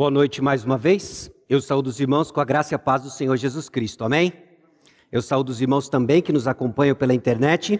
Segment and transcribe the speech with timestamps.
[0.00, 1.30] Boa noite mais uma vez.
[1.46, 4.02] Eu saúdo os irmãos com a graça e a paz do Senhor Jesus Cristo.
[4.02, 4.32] Amém?
[5.12, 7.78] Eu saúdo os irmãos também que nos acompanham pela internet.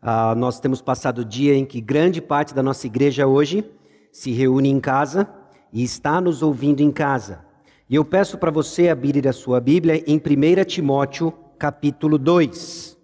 [0.00, 3.68] Ah, nós temos passado o dia em que grande parte da nossa igreja hoje
[4.12, 5.28] se reúne em casa
[5.72, 7.44] e está nos ouvindo em casa.
[7.90, 12.96] E eu peço para você abrir a sua Bíblia em 1 Timóteo, capítulo 2.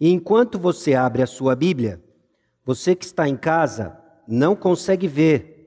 [0.00, 2.02] E enquanto você abre a sua Bíblia,
[2.66, 3.96] você que está em casa
[4.26, 5.57] não consegue ver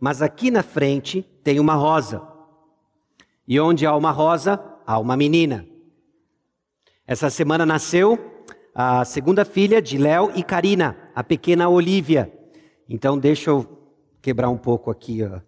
[0.00, 2.26] mas aqui na frente tem uma rosa.
[3.46, 5.66] E onde há uma rosa, há uma menina.
[7.06, 8.18] Essa semana nasceu
[8.74, 12.32] a segunda filha de Léo e Karina, a pequena Olivia.
[12.88, 13.78] Então deixa eu
[14.22, 15.40] quebrar um pouco aqui ó,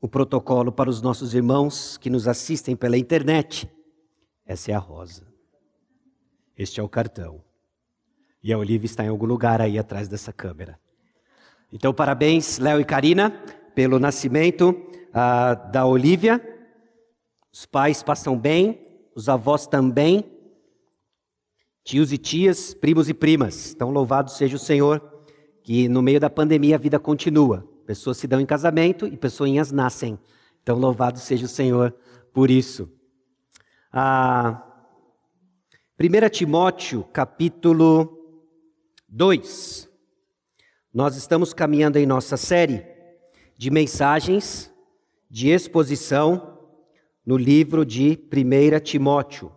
[0.00, 3.70] o protocolo para os nossos irmãos que nos assistem pela internet.
[4.44, 5.26] Essa é a rosa.
[6.56, 7.44] Este é o cartão.
[8.42, 10.80] E a Olivia está em algum lugar aí atrás dessa câmera.
[11.70, 13.30] Então, parabéns, Léo e Karina,
[13.74, 16.42] pelo nascimento uh, da Olivia.
[17.52, 18.80] Os pais passam bem,
[19.14, 20.24] os avós também,
[21.84, 23.72] tios e tias, primos e primas.
[23.74, 25.02] Então, louvado seja o Senhor,
[25.62, 27.68] que no meio da pandemia a vida continua.
[27.86, 30.18] Pessoas se dão em casamento e pessoinhas nascem.
[30.62, 31.94] Então, louvado seja o Senhor
[32.32, 32.90] por isso.
[33.92, 34.62] Ah,
[36.00, 38.16] 1 Timóteo, capítulo
[39.08, 39.87] 2.
[40.98, 42.84] Nós estamos caminhando em nossa série
[43.56, 44.68] de mensagens
[45.30, 46.58] de exposição
[47.24, 49.52] no livro de 1 Timóteo.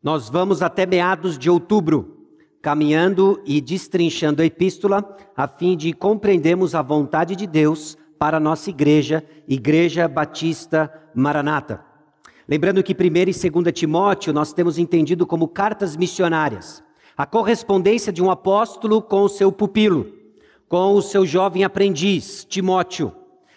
[0.00, 2.28] Nós vamos até meados de outubro,
[2.62, 8.40] caminhando e destrinchando a epístola, a fim de compreendermos a vontade de Deus para a
[8.40, 11.84] nossa igreja, Igreja Batista Maranata.
[12.46, 16.83] Lembrando que 1 e 2 Timóteo nós temos entendido como cartas missionárias
[17.16, 20.12] a correspondência de um apóstolo com o seu pupilo,
[20.68, 23.12] com o seu jovem aprendiz, Timóteo,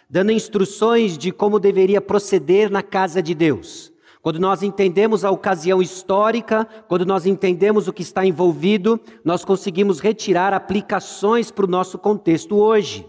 [0.09, 3.91] dando instruções de como deveria proceder na casa de Deus.
[4.21, 9.99] Quando nós entendemos a ocasião histórica, quando nós entendemos o que está envolvido, nós conseguimos
[9.99, 13.07] retirar aplicações para o nosso contexto hoje.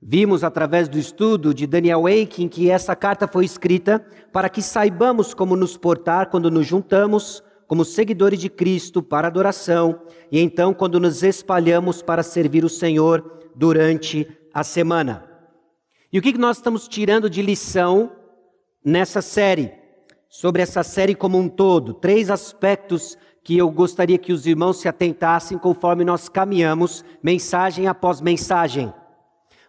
[0.00, 5.34] Vimos através do estudo de Daniel Aiken que essa carta foi escrita para que saibamos
[5.34, 10.00] como nos portar quando nos juntamos, como seguidores de Cristo para adoração
[10.30, 15.28] e então quando nos espalhamos para servir o Senhor durante a semana.
[16.12, 18.12] E o que nós estamos tirando de lição
[18.84, 19.72] nessa série?
[20.28, 24.88] Sobre essa série como um todo, três aspectos que eu gostaria que os irmãos se
[24.88, 28.92] atentassem conforme nós caminhamos, mensagem após mensagem.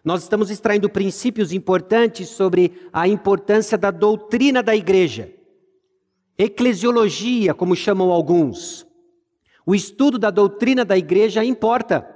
[0.04, 5.32] Nós estamos extraindo princípios importantes sobre a importância da doutrina da igreja.
[6.38, 8.86] Eclesiologia, como chamam alguns.
[9.66, 12.08] O estudo da doutrina da igreja importa,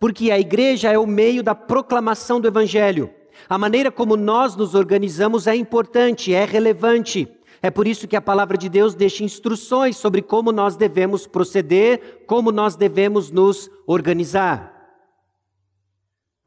[0.00, 3.08] porque a igreja é o meio da proclamação do evangelho.
[3.48, 7.28] A maneira como nós nos organizamos é importante, é relevante.
[7.62, 12.24] É por isso que a palavra de Deus deixa instruções sobre como nós devemos proceder,
[12.26, 14.69] como nós devemos nos organizar.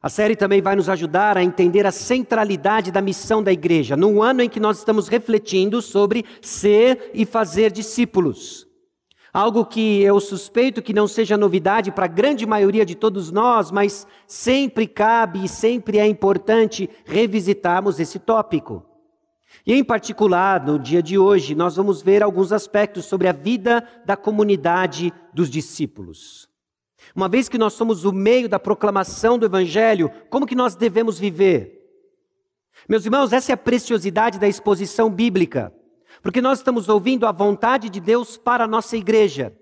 [0.04, 4.22] A série também vai nos ajudar a entender a centralidade da missão da igreja, num
[4.22, 8.66] ano em que nós estamos refletindo sobre ser e fazer discípulos.
[9.32, 13.70] Algo que eu suspeito que não seja novidade para a grande maioria de todos nós,
[13.70, 18.84] mas sempre cabe e sempre é importante revisitarmos esse tópico.
[19.66, 23.82] E em particular, no dia de hoje, nós vamos ver alguns aspectos sobre a vida
[24.04, 26.52] da comunidade dos discípulos.
[27.14, 31.16] Uma vez que nós somos o meio da proclamação do Evangelho, como que nós devemos
[31.16, 31.80] viver?
[32.88, 35.72] Meus irmãos, essa é a preciosidade da exposição bíblica,
[36.20, 39.56] porque nós estamos ouvindo a vontade de Deus para a nossa igreja.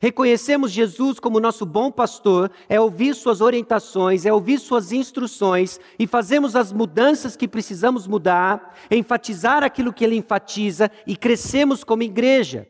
[0.00, 6.06] Reconhecemos Jesus como nosso bom pastor, é ouvir suas orientações, é ouvir suas instruções e
[6.06, 12.66] fazemos as mudanças que precisamos mudar, enfatizar aquilo que ele enfatiza e crescemos como igreja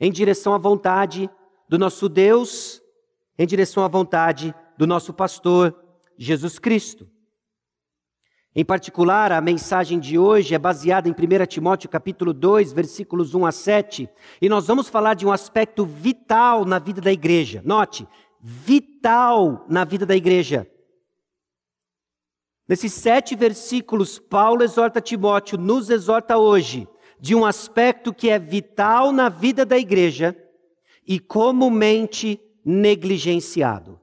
[0.00, 1.30] em direção à vontade
[1.68, 2.82] do nosso Deus
[3.38, 5.74] em direção à vontade do nosso pastor
[6.16, 7.08] Jesus Cristo.
[8.54, 13.44] Em particular, a mensagem de hoje é baseada em 1 Timóteo capítulo 2, versículos 1
[13.44, 14.08] a 7,
[14.40, 17.60] e nós vamos falar de um aspecto vital na vida da igreja.
[17.62, 18.08] Note,
[18.40, 20.66] vital na vida da igreja.
[22.66, 26.88] Nesses sete versículos, Paulo exorta Timóteo, nos exorta hoje,
[27.20, 30.34] de um aspecto que é vital na vida da igreja
[31.06, 34.00] e comumente negligenciado.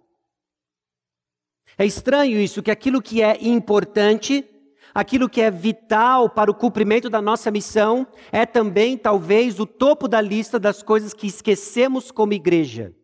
[1.78, 4.48] É estranho isso, que aquilo que é importante,
[4.94, 10.08] aquilo que é vital para o cumprimento da nossa missão, é também, talvez, o topo
[10.08, 12.96] da lista das coisas que esquecemos como igreja.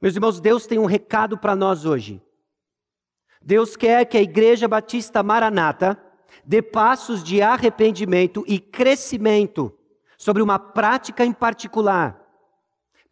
[0.00, 2.22] Meus irmãos, Deus tem um recado para nós hoje.
[3.42, 6.00] Deus quer que a Igreja Batista Maranata
[6.44, 9.76] dê passos de arrependimento e crescimento
[10.18, 12.19] sobre uma prática em particular,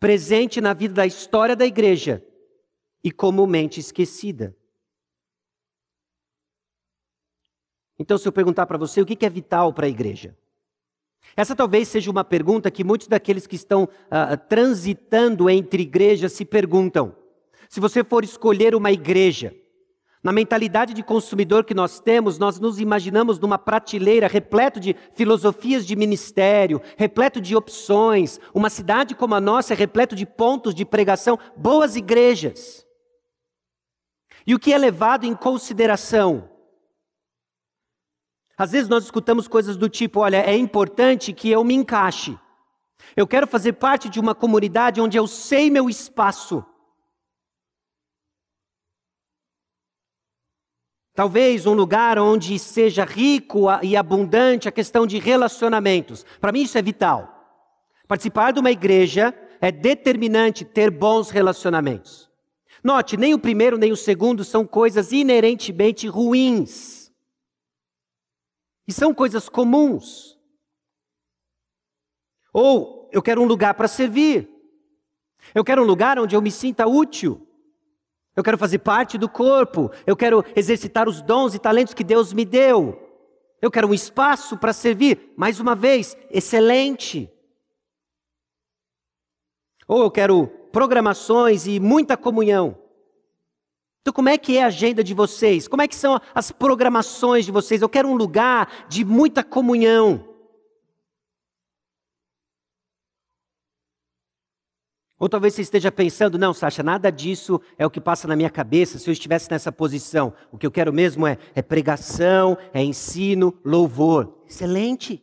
[0.00, 2.25] presente na vida da história da igreja
[3.03, 4.56] e comumente esquecida.
[7.99, 10.37] Então, se eu perguntar para você o que é vital para a igreja,
[11.37, 16.45] essa talvez seja uma pergunta que muitos daqueles que estão uh, transitando entre igrejas se
[16.45, 17.15] perguntam.
[17.69, 19.55] Se você for escolher uma igreja,
[20.23, 25.87] na mentalidade de consumidor que nós temos, nós nos imaginamos numa prateleira repleto de filosofias
[25.87, 28.41] de ministério, repleto de opções.
[28.53, 32.87] Uma cidade como a nossa é repleto de pontos de pregação, boas igrejas.
[34.47, 36.50] E o que é levado em consideração?
[38.56, 42.37] Às vezes nós escutamos coisas do tipo: olha, é importante que eu me encaixe.
[43.17, 46.64] Eu quero fazer parte de uma comunidade onde eu sei meu espaço.
[51.19, 56.25] Talvez um lugar onde seja rico e abundante a questão de relacionamentos.
[56.41, 57.61] Para mim isso é vital.
[58.06, 62.31] Participar de uma igreja é determinante ter bons relacionamentos.
[62.85, 67.11] Note, nem o primeiro nem o segundo são coisas inerentemente ruins.
[68.87, 70.38] E são coisas comuns.
[72.53, 74.49] Ou eu quero um lugar para servir.
[75.53, 77.48] Eu quero um lugar onde eu me sinta útil.
[78.38, 79.90] Eu quero fazer parte do corpo.
[80.06, 82.96] Eu quero exercitar os dons e talentos que Deus me deu.
[83.61, 85.32] Eu quero um espaço para servir.
[85.37, 87.29] Mais uma vez, excelente.
[89.88, 92.79] Ou eu quero programações e muita comunhão.
[94.02, 95.67] Então, como é que é a agenda de vocês?
[95.67, 97.82] Como é que são as programações de vocês?
[97.82, 100.28] Eu quero um lugar de muita comunhão.
[105.19, 108.49] Ou talvez você esteja pensando, não, Sasha, nada disso é o que passa na minha
[108.49, 110.32] cabeça se eu estivesse nessa posição.
[110.53, 114.44] O que eu quero mesmo é, é pregação, é ensino, louvor.
[114.47, 115.20] Excelente.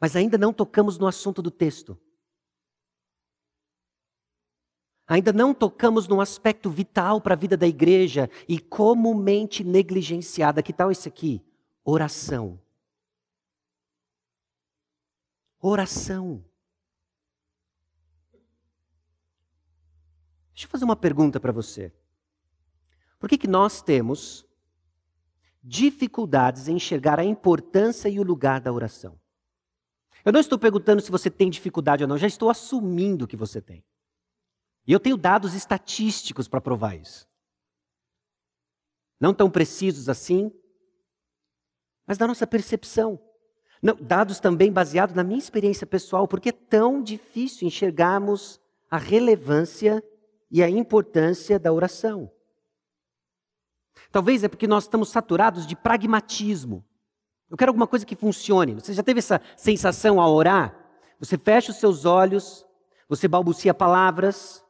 [0.00, 1.96] Mas ainda não tocamos no assunto do texto.
[5.06, 10.64] Ainda não tocamos no aspecto vital para a vida da igreja e comumente negligenciada.
[10.64, 11.40] Que tal esse aqui?
[11.84, 12.60] Oração.
[15.68, 16.44] Oração.
[20.52, 21.92] Deixa eu fazer uma pergunta para você.
[23.18, 24.46] Por que, que nós temos
[25.60, 29.20] dificuldades em enxergar a importância e o lugar da oração?
[30.24, 33.60] Eu não estou perguntando se você tem dificuldade ou não, já estou assumindo que você
[33.60, 33.84] tem.
[34.86, 37.28] E eu tenho dados estatísticos para provar isso.
[39.18, 40.52] Não tão precisos assim,
[42.06, 43.25] mas da nossa percepção.
[43.82, 50.02] Não, dados também baseados na minha experiência pessoal, porque é tão difícil enxergarmos a relevância
[50.50, 52.30] e a importância da oração.
[54.10, 56.84] Talvez é porque nós estamos saturados de pragmatismo.
[57.50, 58.74] Eu quero alguma coisa que funcione.
[58.74, 60.74] Você já teve essa sensação ao orar?
[61.18, 62.66] Você fecha os seus olhos,
[63.08, 64.64] você balbucia palavras,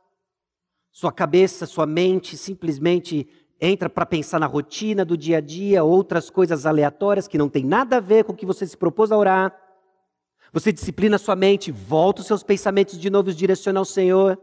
[0.92, 3.28] sua cabeça, sua mente simplesmente
[3.60, 7.64] entra para pensar na rotina do dia a dia, outras coisas aleatórias que não tem
[7.64, 9.56] nada a ver com o que você se propôs a orar.
[10.52, 14.40] Você disciplina sua mente, volta os seus pensamentos de novo e os direciona ao Senhor.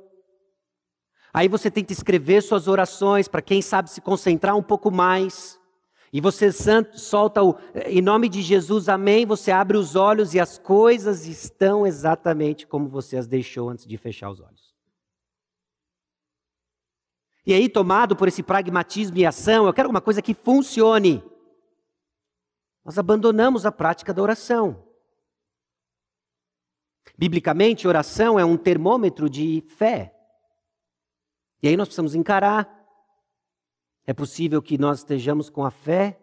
[1.34, 5.60] Aí você tenta escrever suas orações para quem sabe se concentrar um pouco mais.
[6.12, 6.52] E você
[6.94, 7.56] solta o
[7.88, 9.26] em nome de Jesus, amém.
[9.26, 13.98] Você abre os olhos e as coisas estão exatamente como você as deixou antes de
[13.98, 14.63] fechar os olhos.
[17.46, 21.22] E aí, tomado por esse pragmatismo e ação, eu quero alguma coisa que funcione.
[22.86, 24.88] Nós abandonamos a prática da oração.
[27.18, 30.16] Biblicamente, oração é um termômetro de fé.
[31.62, 32.82] E aí nós precisamos encarar.
[34.06, 36.20] É possível que nós estejamos com a fé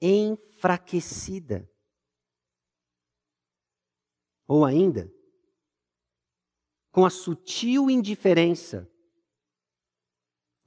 [0.00, 1.68] enfraquecida.
[4.46, 5.12] Ou ainda,
[6.90, 8.90] com a sutil indiferença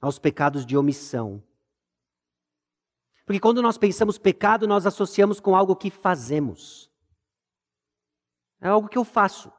[0.02, 1.40] aos pecados de omissão.
[3.24, 6.90] Porque quando nós pensamos pecado, nós associamos com algo que fazemos.
[8.60, 9.52] É algo que eu faço.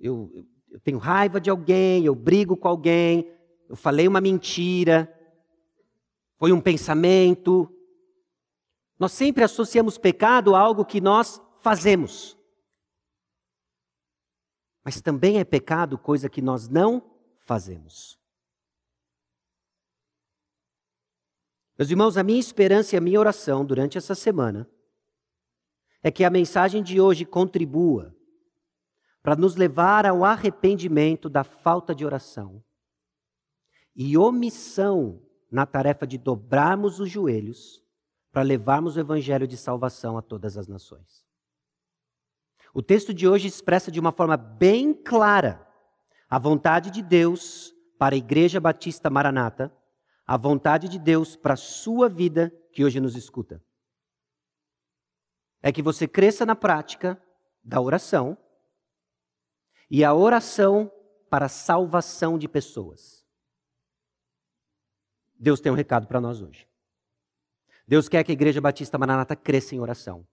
[0.00, 0.30] Eu,
[0.70, 3.30] eu tenho raiva de alguém, eu brigo com alguém,
[3.68, 5.08] eu falei uma mentira,
[6.38, 7.70] foi um pensamento.
[8.98, 12.38] Nós sempre associamos pecado a algo que nós fazemos.
[14.82, 17.02] Mas também é pecado coisa que nós não
[17.40, 18.19] fazemos.
[21.80, 24.68] Meus irmãos, a minha esperança e a minha oração durante essa semana
[26.02, 28.14] é que a mensagem de hoje contribua
[29.22, 32.62] para nos levar ao arrependimento da falta de oração
[33.96, 37.82] e omissão na tarefa de dobrarmos os joelhos
[38.30, 41.24] para levarmos o evangelho de salvação a todas as nações.
[42.74, 45.66] O texto de hoje expressa de uma forma bem clara
[46.28, 49.74] a vontade de Deus para a Igreja Batista Maranata,
[50.30, 53.60] a vontade de Deus para a sua vida que hoje nos escuta.
[55.60, 57.20] É que você cresça na prática
[57.64, 58.38] da oração
[59.90, 60.88] e a oração
[61.28, 63.26] para a salvação de pessoas.
[65.34, 66.68] Deus tem um recado para nós hoje.
[67.84, 70.24] Deus quer que a Igreja Batista Maranata cresça em oração,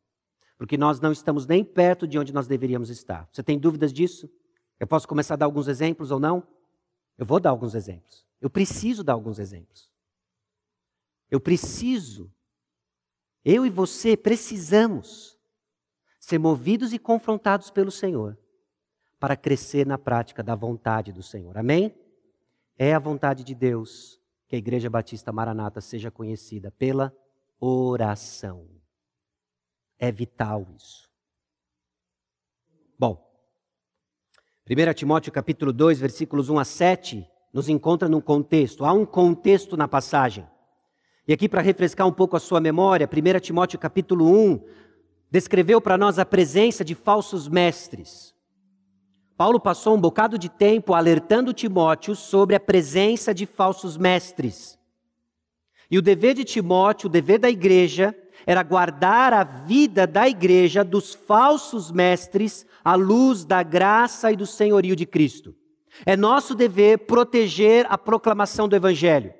[0.59, 3.27] porque nós não estamos nem perto de onde nós deveríamos estar.
[3.31, 4.29] Você tem dúvidas disso?
[4.79, 6.47] Eu posso começar a dar alguns exemplos ou não?
[7.17, 8.26] Eu vou dar alguns exemplos.
[8.39, 9.91] Eu preciso dar alguns exemplos.
[11.29, 12.31] Eu preciso,
[13.43, 15.37] eu e você precisamos
[16.19, 18.37] ser movidos e confrontados pelo Senhor
[19.19, 21.57] para crescer na prática da vontade do Senhor.
[21.57, 21.93] Amém?
[22.77, 27.13] É a vontade de Deus que a Igreja Batista Maranata seja conhecida pela
[27.59, 28.69] oração.
[29.97, 31.09] É vital isso.
[32.97, 33.27] Bom,
[34.69, 38.85] 1 Timóteo capítulo 2, versículos 1 a 7, nos encontra num contexto.
[38.85, 40.45] Há um contexto na passagem.
[41.27, 44.63] E aqui para refrescar um pouco a sua memória, 1 Timóteo capítulo 1
[45.31, 48.31] descreveu para nós a presença de falsos mestres.
[49.35, 54.77] Paulo passou um bocado de tempo alertando Timóteo sobre a presença de falsos mestres.
[55.89, 60.83] E o dever de Timóteo, o dever da igreja, era guardar a vida da igreja
[60.83, 65.56] dos falsos mestres à luz da graça e do senhorio de Cristo.
[66.05, 69.33] É nosso dever proteger a proclamação do evangelho.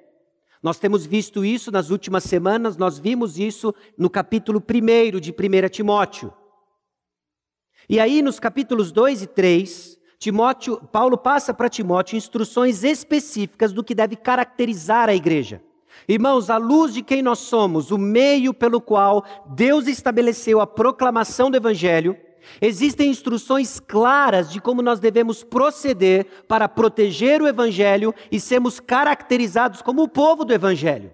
[0.62, 5.70] Nós temos visto isso nas últimas semanas, nós vimos isso no capítulo 1 de 1
[5.70, 6.34] Timóteo.
[7.88, 13.84] E aí, nos capítulos 2 e 3, Timóteo, Paulo passa para Timóteo instruções específicas do
[13.84, 15.62] que deve caracterizar a igreja.
[16.08, 21.50] Irmãos, à luz de quem nós somos, o meio pelo qual Deus estabeleceu a proclamação
[21.50, 22.18] do Evangelho,
[22.62, 29.82] existem instruções claras de como nós devemos proceder para proteger o Evangelho e sermos caracterizados
[29.82, 31.14] como o povo do Evangelho.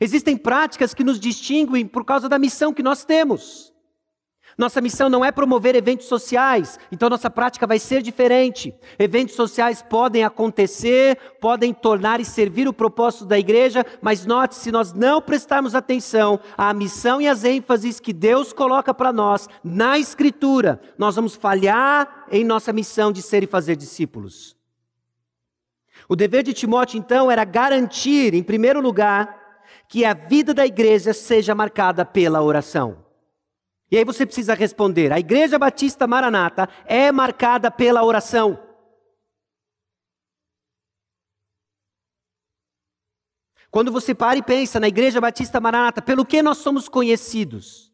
[0.00, 3.69] Existem práticas que nos distinguem por causa da missão que nós temos.
[4.60, 8.74] Nossa missão não é promover eventos sociais, então nossa prática vai ser diferente.
[8.98, 14.70] Eventos sociais podem acontecer, podem tornar e servir o propósito da igreja, mas note, se
[14.70, 19.98] nós não prestarmos atenção à missão e às ênfases que Deus coloca para nós na
[19.98, 24.54] Escritura, nós vamos falhar em nossa missão de ser e fazer discípulos.
[26.06, 31.14] O dever de Timóteo, então, era garantir, em primeiro lugar, que a vida da igreja
[31.14, 33.08] seja marcada pela oração.
[33.90, 38.66] E aí você precisa responder: a Igreja Batista Maranata é marcada pela oração.
[43.70, 47.92] Quando você para e pensa na Igreja Batista Maranata, pelo que nós somos conhecidos?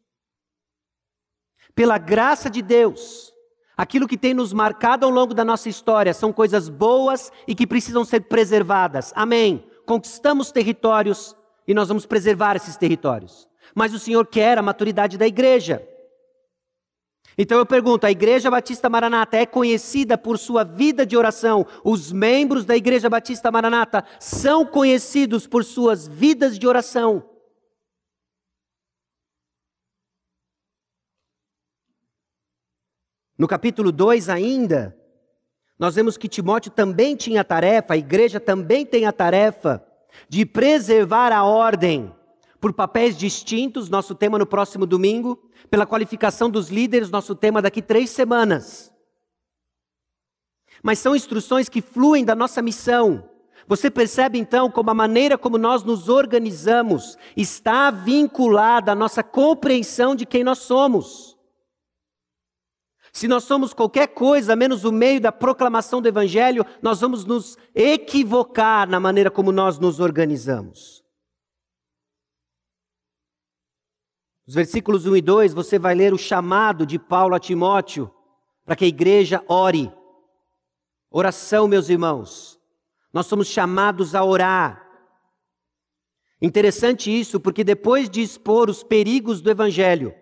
[1.75, 3.33] Pela graça de Deus.
[3.76, 7.67] Aquilo que tem nos marcado ao longo da nossa história são coisas boas e que
[7.67, 9.12] precisam ser preservadas.
[9.15, 9.71] Amém.
[9.85, 11.37] Conquistamos territórios
[11.69, 15.87] e nós vamos preservar esses territórios mas o Senhor quer a maturidade da igreja.
[17.37, 21.66] Então eu pergunto: a Igreja Batista Maranata é conhecida por sua vida de oração?
[21.85, 27.23] Os membros da Igreja Batista Maranata são conhecidos por suas vidas de oração?
[33.37, 34.99] No capítulo 2 ainda,
[35.78, 39.87] nós vemos que Timóteo também tinha a tarefa, a igreja também tem a tarefa
[40.26, 42.15] de preservar a ordem
[42.66, 47.80] por papéis distintos, nosso tema no próximo domingo, pela qualificação dos líderes, nosso tema daqui
[47.80, 48.92] três semanas.
[50.82, 53.30] Mas são instruções que fluem da nossa missão.
[53.68, 60.16] Você percebe então como a maneira como nós nos organizamos está vinculada à nossa compreensão
[60.16, 61.38] de quem nós somos.
[63.12, 67.56] Se nós somos qualquer coisa menos o meio da proclamação do Evangelho, nós vamos nos
[67.73, 71.05] equivocar na maneira como nós nos organizamos.
[74.47, 78.12] Nos versículos 1 e 2, você vai ler o chamado de Paulo a Timóteo
[78.65, 79.93] para que a igreja ore.
[81.11, 82.61] Oração, meus irmãos.
[83.12, 84.87] Nós somos chamados a orar.
[86.41, 90.15] Interessante isso, porque depois de expor os perigos do evangelho,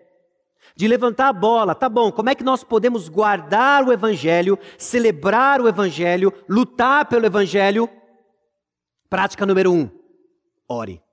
[0.75, 5.61] de levantar a bola, tá bom, como é que nós podemos guardar o evangelho, celebrar
[5.61, 7.87] o evangelho, lutar pelo evangelho?
[9.07, 9.89] Prática número um:
[10.67, 11.04] ore.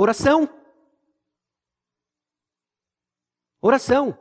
[0.00, 0.48] Oração.
[3.60, 4.16] Oração.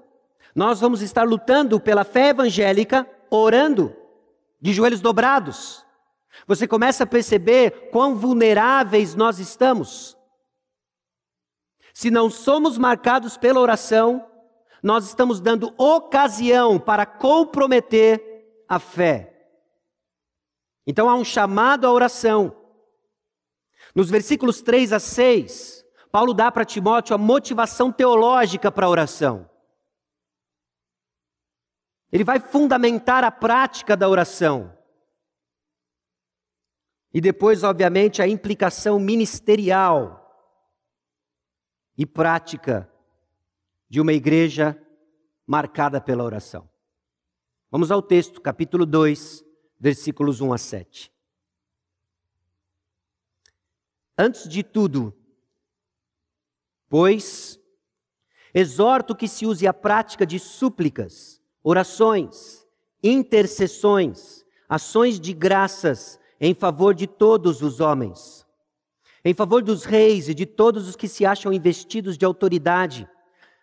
[0.56, 3.96] Nós vamos estar lutando pela fé evangélica orando.
[4.60, 5.86] de joelhos dobrados.
[6.48, 10.18] Você começa a perceber quão vulneráveis nós estamos.
[11.94, 14.28] Se não somos marcados pela oração,
[14.82, 19.32] nós estamos dando ocasião para comprometer a fé.
[20.88, 22.57] Então há um chamado à oração.
[23.98, 29.50] Nos versículos 3 a 6, Paulo dá para Timóteo a motivação teológica para a oração.
[32.12, 34.72] Ele vai fundamentar a prática da oração.
[37.12, 40.32] E depois, obviamente, a implicação ministerial
[41.98, 42.88] e prática
[43.90, 44.80] de uma igreja
[45.44, 46.70] marcada pela oração.
[47.72, 49.44] Vamos ao texto, capítulo 2,
[49.80, 51.17] versículos 1 a 7.
[54.18, 55.14] Antes de tudo,
[56.90, 57.60] pois,
[58.52, 62.66] exorto que se use a prática de súplicas, orações,
[63.04, 68.44] intercessões, ações de graças em favor de todos os homens,
[69.24, 73.08] em favor dos reis e de todos os que se acham investidos de autoridade,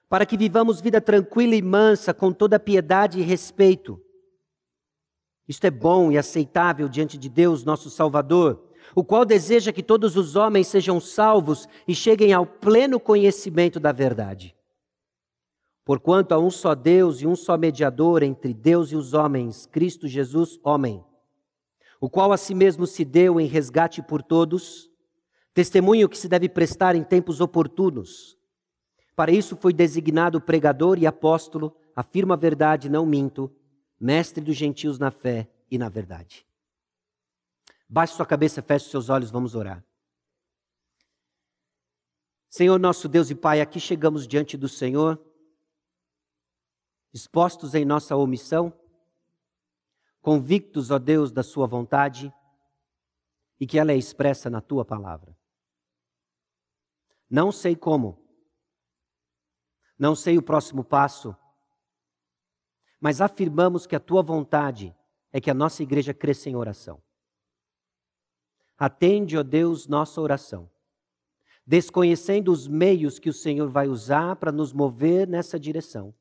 [0.08, 4.00] para que vivamos vida tranquila e mansa, com toda piedade e respeito.
[5.48, 10.16] Isto é bom e aceitável diante de Deus, nosso Salvador, o qual deseja que todos
[10.16, 14.54] os homens sejam salvos e cheguem ao pleno conhecimento da verdade.
[15.84, 20.08] Porquanto há um só Deus e um só mediador entre Deus e os homens, Cristo
[20.08, 21.04] Jesus, homem,
[22.00, 24.90] o qual a si mesmo se deu em resgate por todos,
[25.52, 28.38] testemunho que se deve prestar em tempos oportunos.
[29.14, 33.50] Para isso foi designado pregador e apóstolo, afirma a verdade, não minto,
[34.00, 36.46] mestre dos gentios na fé e na verdade.
[37.88, 39.84] Baixe sua cabeça, feche seus olhos, vamos orar.
[42.48, 45.20] Senhor nosso Deus e Pai, aqui chegamos diante do Senhor,
[47.12, 48.72] expostos em nossa omissão,
[50.20, 52.32] convictos, ó Deus, da Sua vontade
[53.58, 55.36] e que ela é expressa na Tua palavra.
[57.28, 58.24] Não sei como,
[59.98, 61.36] não sei o próximo passo,
[63.00, 64.96] mas afirmamos que a tua vontade
[65.32, 67.02] é que a nossa igreja cresça em oração.
[68.78, 70.68] Atende, ó Deus, nossa oração,
[71.66, 76.14] desconhecendo os meios que o Senhor vai usar para nos mover nessa direção,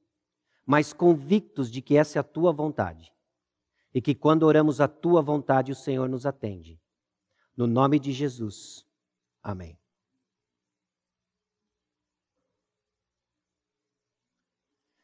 [0.65, 3.13] mas convictos de que essa é a tua vontade
[3.93, 6.79] e que quando oramos a tua vontade, o Senhor nos atende.
[7.55, 8.85] No nome de Jesus.
[9.41, 9.77] Amém.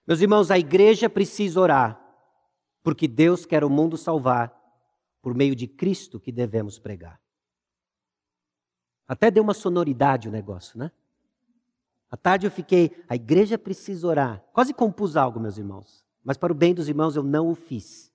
[0.07, 2.01] Meus irmãos, a igreja precisa orar,
[2.81, 4.51] porque Deus quer o mundo salvar
[5.21, 7.21] por meio de Cristo que devemos pregar.
[9.10, 10.91] Até deu uma sonoridade o negócio, né?
[12.12, 14.43] À tarde eu fiquei, a igreja precisa orar.
[14.54, 16.06] Quase compus algo, meus irmãos.
[16.24, 18.13] Mas para o bem dos irmãos eu não o fiz.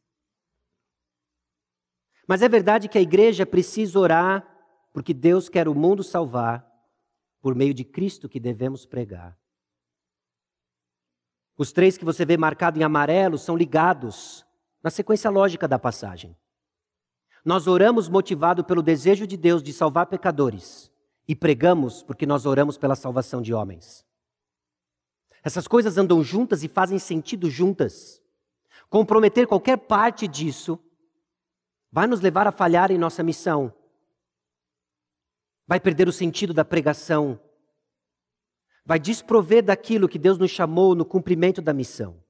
[2.28, 4.48] Mas é verdade que a igreja precisa orar
[4.92, 6.64] porque Deus quer o mundo salvar
[7.40, 9.36] por meio de Cristo que devemos pregar.
[11.58, 14.46] Os três que você vê marcado em amarelo são ligados
[14.80, 16.36] na sequência lógica da passagem.
[17.44, 20.90] Nós oramos motivado pelo desejo de Deus de salvar pecadores
[21.28, 24.04] e pregamos porque nós oramos pela salvação de homens.
[25.42, 28.22] Essas coisas andam juntas e fazem sentido juntas.
[28.88, 30.78] Comprometer qualquer parte disso
[31.92, 33.72] vai nos levar a falhar em nossa missão.
[35.66, 37.38] Vai perder o sentido da pregação
[38.84, 42.22] vai desprover daquilo que Deus nos chamou no cumprimento da missão.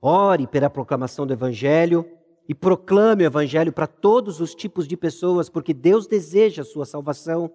[0.00, 2.04] Ore pela proclamação do Evangelho
[2.48, 6.86] e proclame o Evangelho para todos os tipos de pessoas, porque Deus deseja a sua
[6.86, 7.54] salvação.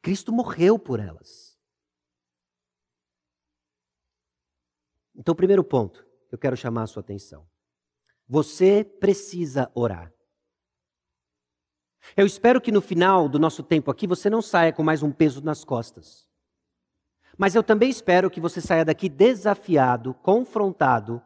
[0.00, 1.58] Cristo morreu por elas.
[5.14, 7.46] Então, primeiro ponto, eu quero chamar a sua atenção.
[8.28, 10.12] Você precisa orar.
[12.16, 15.12] Eu espero que no final do nosso tempo aqui você não saia com mais um
[15.12, 16.26] peso nas costas.
[17.36, 21.22] Mas eu também espero que você saia daqui desafiado, confrontado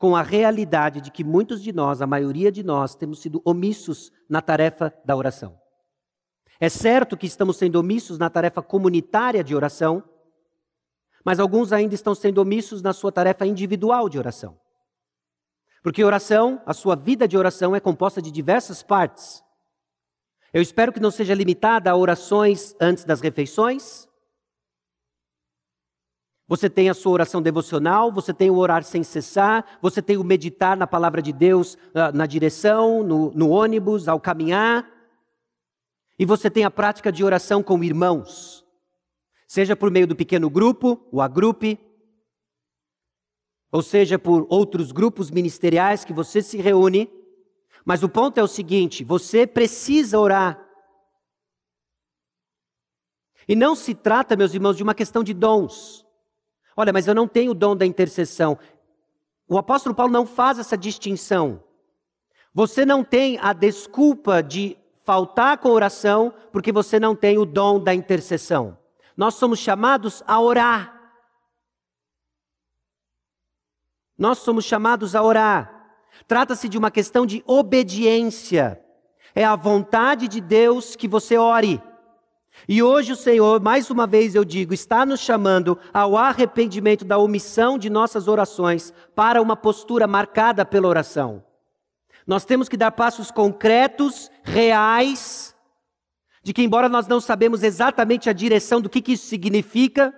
[0.00, 4.10] com a realidade de que muitos de nós, a maioria de nós, temos sido omissos
[4.30, 5.60] na tarefa da oração.
[6.58, 10.02] É certo que estamos sendo omissos na tarefa comunitária de oração,
[11.22, 14.58] mas alguns ainda estão sendo omissos na sua tarefa individual de oração.
[15.82, 19.44] Porque oração, a sua vida de oração é composta de diversas partes.
[20.50, 24.08] Eu espero que não seja limitada a orações antes das refeições.
[26.50, 30.24] Você tem a sua oração devocional, você tem o orar sem cessar, você tem o
[30.24, 34.84] meditar na palavra de Deus ah, na direção, no, no ônibus, ao caminhar.
[36.18, 38.66] E você tem a prática de oração com irmãos,
[39.46, 41.78] seja por meio do pequeno grupo, o agrupe,
[43.70, 47.08] ou seja, por outros grupos ministeriais que você se reúne.
[47.84, 50.60] Mas o ponto é o seguinte: você precisa orar.
[53.46, 56.09] E não se trata, meus irmãos, de uma questão de dons.
[56.76, 58.58] Olha, mas eu não tenho o dom da intercessão.
[59.48, 61.62] O apóstolo Paulo não faz essa distinção.
[62.54, 67.80] Você não tem a desculpa de faltar com oração porque você não tem o dom
[67.82, 68.78] da intercessão.
[69.16, 71.00] Nós somos chamados a orar.
[74.16, 75.98] Nós somos chamados a orar.
[76.26, 78.80] Trata-se de uma questão de obediência.
[79.34, 81.82] É a vontade de Deus que você ore.
[82.68, 87.18] E hoje o Senhor, mais uma vez eu digo, está nos chamando ao arrependimento da
[87.18, 91.44] omissão de nossas orações para uma postura marcada pela oração.
[92.26, 95.54] Nós temos que dar passos concretos, reais,
[96.42, 100.14] de que, embora nós não sabemos exatamente a direção do que, que isso significa,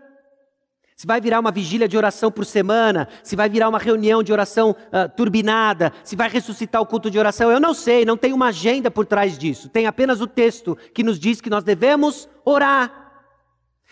[1.03, 4.33] se vai virar uma vigília de oração por semana, se vai virar uma reunião de
[4.33, 8.33] oração uh, turbinada, se vai ressuscitar o culto de oração, eu não sei, não tem
[8.33, 9.69] uma agenda por trás disso.
[9.69, 13.25] Tem apenas o texto que nos diz que nós devemos orar.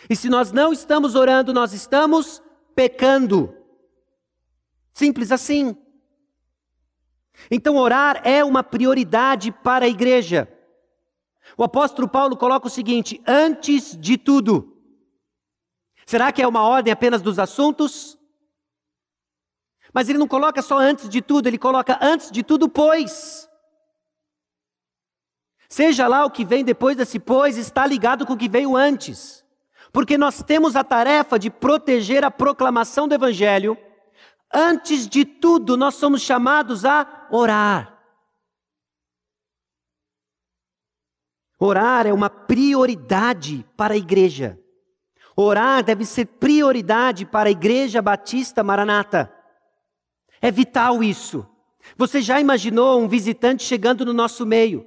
[0.09, 2.41] E se nós não estamos orando, nós estamos
[2.73, 3.53] pecando.
[4.93, 5.75] Simples assim.
[7.51, 10.47] Então, orar é uma prioridade para a igreja.
[11.57, 14.70] O apóstolo Paulo coloca o seguinte: antes de tudo.
[16.11, 18.19] Será que é uma ordem apenas dos assuntos?
[19.93, 23.49] Mas ele não coloca só antes de tudo, ele coloca antes de tudo, pois.
[25.69, 29.45] Seja lá o que vem depois desse pois, está ligado com o que veio antes.
[29.93, 33.77] Porque nós temos a tarefa de proteger a proclamação do Evangelho.
[34.53, 38.03] Antes de tudo, nós somos chamados a orar.
[41.57, 44.61] Orar é uma prioridade para a igreja.
[45.35, 49.31] Orar deve ser prioridade para a Igreja Batista Maranata.
[50.41, 51.47] É vital isso.
[51.97, 54.85] Você já imaginou um visitante chegando no nosso meio?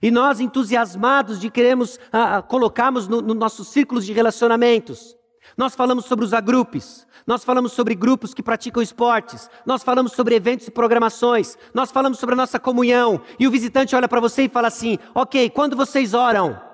[0.00, 5.16] E nós, entusiasmados de queremos ah, ah colocarmos nos no nossos círculos de relacionamentos.
[5.56, 10.34] Nós falamos sobre os agrupes, nós falamos sobre grupos que praticam esportes, nós falamos sobre
[10.34, 14.44] eventos e programações, nós falamos sobre a nossa comunhão, e o visitante olha para você
[14.44, 16.71] e fala assim: Ok, quando vocês oram?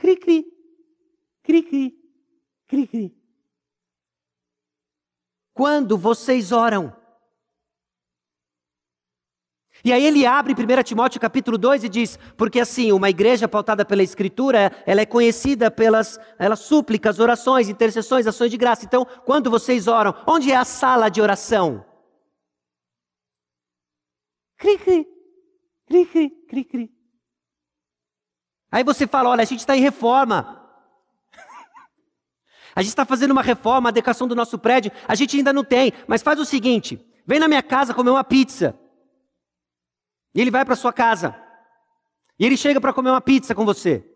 [0.00, 0.46] Cri, cri,
[1.42, 1.94] cri, cri,
[2.66, 3.16] cri, cri.
[5.52, 6.96] Quando vocês oram?
[9.84, 13.84] E aí ele abre 1 Timóteo capítulo 2 e diz, porque assim, uma igreja pautada
[13.84, 18.86] pela escritura, ela é conhecida pelas elas súplicas, orações, intercessões, ações de graça.
[18.86, 21.84] Então, quando vocês oram, onde é a sala de oração?
[24.56, 25.06] Cri, cri,
[25.86, 26.99] cri, cri, cri, cri.
[28.70, 30.56] Aí você fala, olha, a gente está em reforma.
[32.74, 35.92] A gente está fazendo uma reforma, adequação do nosso prédio, a gente ainda não tem,
[36.06, 38.78] mas faz o seguinte: vem na minha casa comer uma pizza.
[40.32, 41.34] E ele vai para sua casa.
[42.38, 44.08] E ele chega para comer uma pizza com você.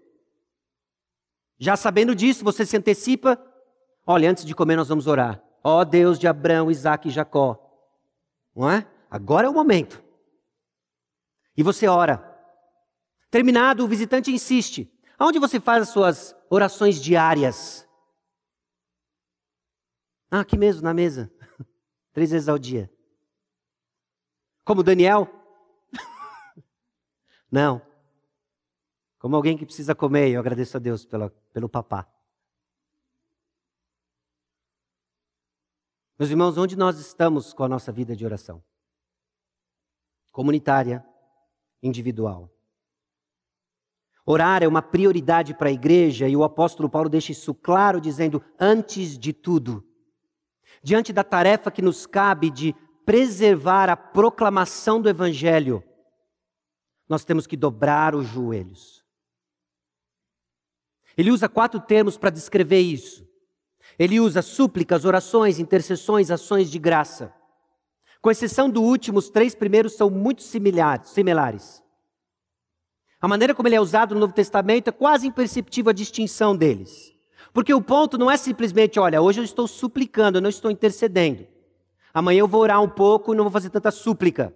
[1.59, 3.39] Já sabendo disso, você se antecipa.
[4.07, 5.43] Olha, antes de comer, nós vamos orar.
[5.63, 7.59] Ó oh, Deus de Abraão, Isaac e Jacó.
[8.55, 8.87] Não é?
[9.11, 10.03] Agora é o momento.
[11.57, 12.34] E você ora.
[13.35, 14.89] Terminado, o visitante insiste.
[15.19, 17.85] Aonde você faz as suas orações diárias?
[20.31, 21.29] Ah, aqui mesmo, na mesa.
[22.15, 22.89] Três vezes ao dia.
[24.65, 25.29] Como Daniel,
[27.51, 27.83] não.
[29.19, 32.09] Como alguém que precisa comer, eu agradeço a Deus pela, pelo papá.
[36.17, 38.63] Meus irmãos, onde nós estamos com a nossa vida de oração?
[40.31, 41.05] Comunitária,
[41.83, 42.54] individual.
[44.27, 48.43] Orar é uma prioridade para a igreja e o apóstolo Paulo deixa isso claro, dizendo:
[48.59, 49.85] antes de tudo,
[50.83, 55.85] diante da tarefa que nos cabe de preservar a proclamação do Evangelho,
[57.07, 59.05] nós temos que dobrar os joelhos.
[61.17, 63.29] Ele usa quatro termos para descrever isso.
[63.99, 67.33] Ele usa súplicas, orações, intercessões, ações de graça.
[68.23, 71.84] Com exceção do último, os três primeiros são muito similares.
[73.25, 77.11] A maneira como ele é usado no Novo Testamento é quase imperceptível a distinção deles.
[77.55, 81.47] Porque o ponto não é simplesmente, olha, hoje eu estou suplicando, eu não estou intercedendo.
[82.13, 84.55] Amanhã eu vou orar um pouco e não vou fazer tanta súplica.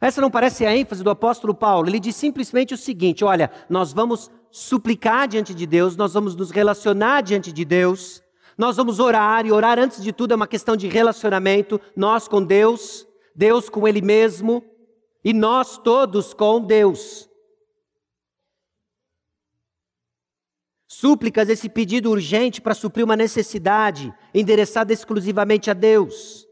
[0.00, 1.86] Essa não parece a ênfase do apóstolo Paulo.
[1.86, 6.50] Ele diz simplesmente o seguinte: olha, nós vamos suplicar diante de Deus, nós vamos nos
[6.50, 8.22] relacionar diante de Deus,
[8.56, 12.42] nós vamos orar, e orar antes de tudo é uma questão de relacionamento, nós com
[12.42, 14.64] Deus, Deus com Ele mesmo,
[15.24, 17.28] e nós todos com Deus.
[20.88, 26.46] Súplicas, esse pedido urgente para suprir uma necessidade, endereçada exclusivamente a Deus.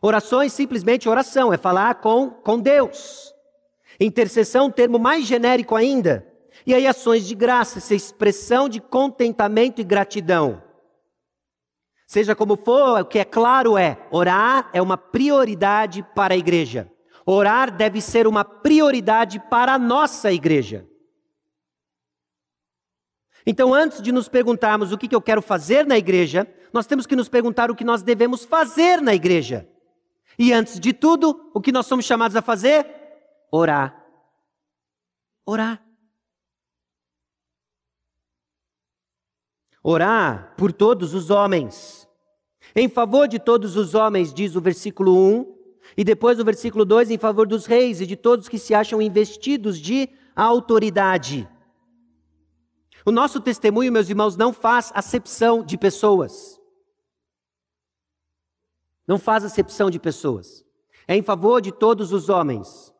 [0.00, 3.34] Orações, simplesmente oração, é falar com, com Deus.
[3.98, 6.26] Intercessão, termo mais genérico ainda.
[6.66, 10.62] E aí, ações de graça, essa expressão de contentamento e gratidão.
[12.06, 16.90] Seja como for, o que é claro é: orar é uma prioridade para a igreja.
[17.26, 20.86] Orar deve ser uma prioridade para a nossa igreja.
[23.46, 27.16] Então, antes de nos perguntarmos o que eu quero fazer na igreja, nós temos que
[27.16, 29.68] nos perguntar o que nós devemos fazer na igreja.
[30.38, 32.86] E antes de tudo, o que nós somos chamados a fazer?
[33.50, 34.04] Orar.
[35.46, 35.84] Orar.
[39.82, 42.08] Orar por todos os homens.
[42.74, 45.53] Em favor de todos os homens, diz o versículo 1,
[45.96, 49.00] e depois o versículo 2, em favor dos reis e de todos que se acham
[49.00, 51.48] investidos de autoridade.
[53.06, 56.58] O nosso testemunho, meus irmãos, não faz acepção de pessoas.
[59.06, 60.64] Não faz acepção de pessoas.
[61.06, 62.92] É em favor de todos os homens.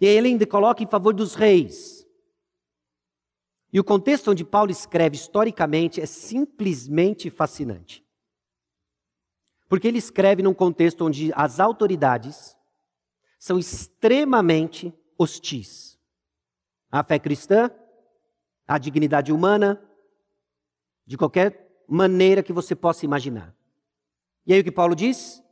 [0.00, 2.04] E ele ainda coloca em favor dos reis.
[3.72, 8.03] E o contexto onde Paulo escreve historicamente é simplesmente fascinante.
[9.74, 12.56] Porque ele escreve num contexto onde as autoridades
[13.40, 15.98] são extremamente hostis.
[16.92, 17.68] A fé cristã
[18.68, 19.82] à dignidade humana,
[21.04, 23.52] de qualquer maneira que você possa imaginar.
[24.46, 25.42] E aí o que Paulo diz?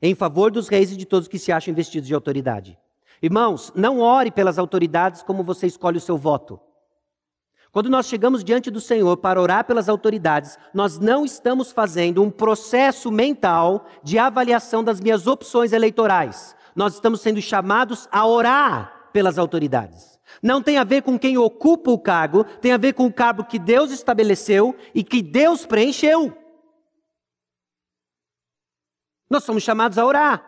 [0.00, 2.78] Em favor dos reis e de todos que se acham investidos de autoridade.
[3.20, 6.58] Irmãos, não ore pelas autoridades como você escolhe o seu voto.
[7.72, 12.30] Quando nós chegamos diante do Senhor para orar pelas autoridades, nós não estamos fazendo um
[12.30, 16.54] processo mental de avaliação das minhas opções eleitorais.
[16.76, 20.20] Nós estamos sendo chamados a orar pelas autoridades.
[20.42, 23.44] Não tem a ver com quem ocupa o cargo, tem a ver com o cargo
[23.44, 26.36] que Deus estabeleceu e que Deus preencheu.
[29.30, 30.46] Nós somos chamados a orar.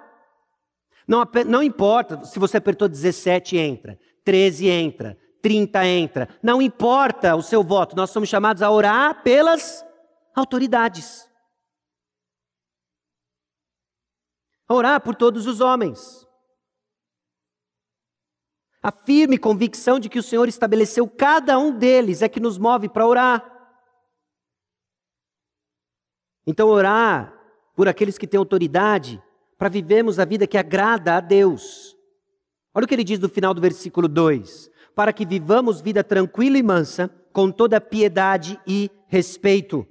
[1.08, 3.98] Não, não importa se você apertou 17, entra.
[4.24, 5.23] 13 entra.
[5.44, 6.28] 30 entra.
[6.42, 7.94] Não importa o seu voto.
[7.94, 9.84] Nós somos chamados a orar pelas
[10.34, 11.28] autoridades.
[14.66, 16.24] Orar por todos os homens
[18.82, 22.86] a firme convicção de que o Senhor estabeleceu cada um deles é que nos move
[22.86, 23.50] para orar.
[26.46, 27.32] Então, orar
[27.74, 29.22] por aqueles que têm autoridade,
[29.56, 31.96] para vivermos a vida que agrada a Deus.
[32.74, 36.58] Olha o que ele diz no final do versículo 2: para que vivamos vida tranquila
[36.58, 39.86] e mansa, com toda piedade e respeito.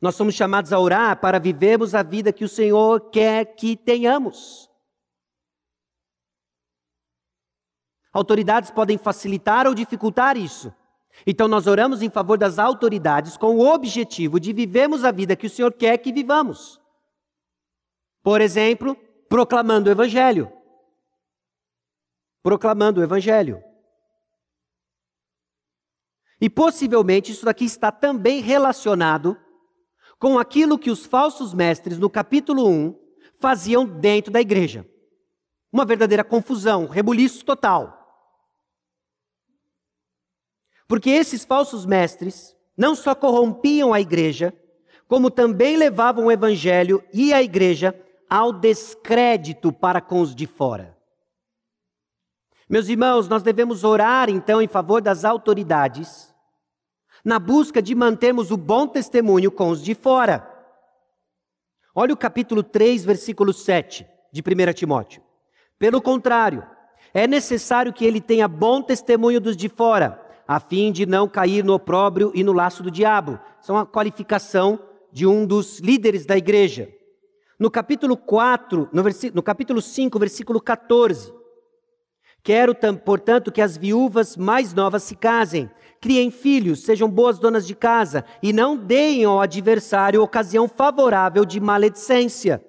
[0.00, 4.70] Nós somos chamados a orar para vivermos a vida que o Senhor quer que tenhamos.
[8.12, 10.72] Autoridades podem facilitar ou dificultar isso.
[11.26, 15.46] Então nós oramos em favor das autoridades com o objetivo de vivermos a vida que
[15.46, 16.80] o Senhor quer que vivamos.
[18.22, 18.96] Por exemplo,
[19.28, 20.52] proclamando o Evangelho.
[22.42, 23.62] Proclamando o Evangelho.
[26.40, 29.36] E possivelmente isso daqui está também relacionado
[30.18, 32.98] com aquilo que os falsos mestres, no capítulo 1,
[33.38, 34.88] faziam dentro da igreja.
[35.72, 37.96] Uma verdadeira confusão, um rebuliço total.
[40.86, 44.56] Porque esses falsos mestres não só corrompiam a igreja,
[45.06, 47.94] como também levavam o evangelho e a igreja
[48.28, 50.97] ao descrédito para com os de fora.
[52.68, 56.34] Meus irmãos, nós devemos orar então em favor das autoridades,
[57.24, 60.46] na busca de mantermos o bom testemunho com os de fora.
[61.94, 65.22] Olha o capítulo 3, versículo 7 de 1 Timóteo.
[65.78, 66.64] Pelo contrário,
[67.14, 71.62] é necessário que ele tenha bom testemunho dos de fora a fim de não cair
[71.62, 73.38] no opróbrio e no laço do diabo.
[73.60, 74.78] Isso é uma qualificação
[75.12, 76.88] de um dos líderes da igreja.
[77.58, 79.02] No capítulo 4, no,
[79.34, 81.37] no capítulo 5, versículo 14.
[82.42, 82.74] Quero,
[83.04, 85.70] portanto, que as viúvas mais novas se casem,
[86.00, 91.60] criem filhos, sejam boas donas de casa e não deem ao adversário ocasião favorável de
[91.60, 92.64] maledicência.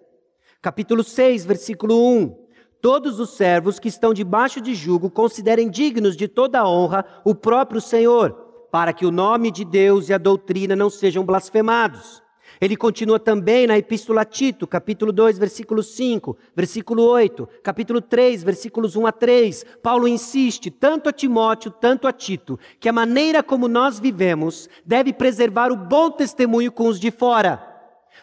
[0.62, 2.49] Capítulo 6, versículo 1
[2.82, 7.82] todos os servos que estão debaixo de jugo considerem dignos de toda honra o próprio
[7.82, 8.32] Senhor,
[8.71, 12.23] para que o nome de Deus e a doutrina não sejam blasfemados.
[12.62, 18.43] Ele continua também na Epístola a Tito, capítulo 2, versículo 5, versículo 8, capítulo 3,
[18.43, 19.65] versículos 1 a 3.
[19.82, 25.13] Paulo insiste, tanto a Timóteo, tanto a Tito, que a maneira como nós vivemos deve
[25.13, 27.68] preservar o bom testemunho com os de fora.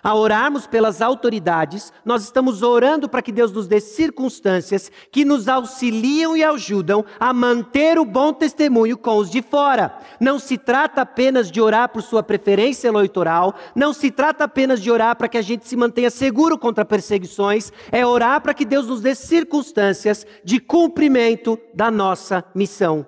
[0.03, 5.49] A orarmos pelas autoridades, nós estamos orando para que Deus nos dê circunstâncias que nos
[5.49, 9.99] auxiliam e ajudam a manter o bom testemunho com os de fora.
[10.21, 14.91] Não se trata apenas de orar por sua preferência eleitoral, não se trata apenas de
[14.91, 18.87] orar para que a gente se mantenha seguro contra perseguições, é orar para que Deus
[18.87, 23.07] nos dê circunstâncias de cumprimento da nossa missão.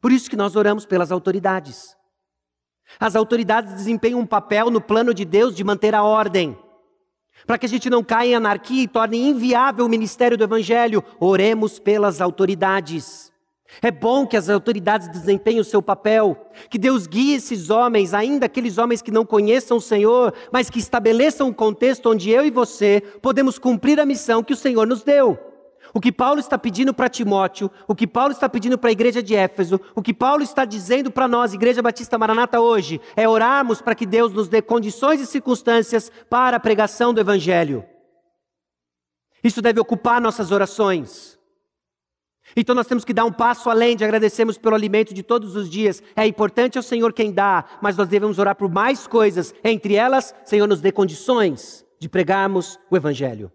[0.00, 1.99] Por isso que nós oramos pelas autoridades.
[2.98, 6.56] As autoridades desempenham um papel no plano de Deus de manter a ordem.
[7.46, 11.02] Para que a gente não caia em anarquia e torne inviável o ministério do Evangelho,
[11.18, 13.30] oremos pelas autoridades.
[13.80, 16.36] É bom que as autoridades desempenhem o seu papel,
[16.68, 20.80] que Deus guie esses homens, ainda aqueles homens que não conheçam o Senhor, mas que
[20.80, 25.02] estabeleçam um contexto onde eu e você podemos cumprir a missão que o Senhor nos
[25.04, 25.38] deu.
[25.92, 29.22] O que Paulo está pedindo para Timóteo, o que Paulo está pedindo para a igreja
[29.22, 33.80] de Éfeso, o que Paulo está dizendo para nós, Igreja Batista Maranata, hoje, é orarmos
[33.80, 37.84] para que Deus nos dê condições e circunstâncias para a pregação do Evangelho.
[39.42, 41.38] Isso deve ocupar nossas orações.
[42.56, 45.68] Então nós temos que dar um passo além de agradecermos pelo alimento de todos os
[45.70, 46.02] dias.
[46.16, 49.54] É importante ao Senhor quem dá, mas nós devemos orar por mais coisas.
[49.62, 53.52] Entre elas, Senhor, nos dê condições de pregarmos o Evangelho.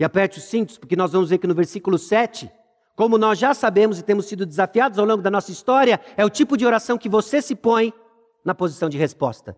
[0.00, 2.50] E aperte os cintos, porque nós vamos ver que no versículo 7,
[2.96, 6.30] como nós já sabemos e temos sido desafiados ao longo da nossa história, é o
[6.30, 7.92] tipo de oração que você se põe
[8.42, 9.54] na posição de resposta.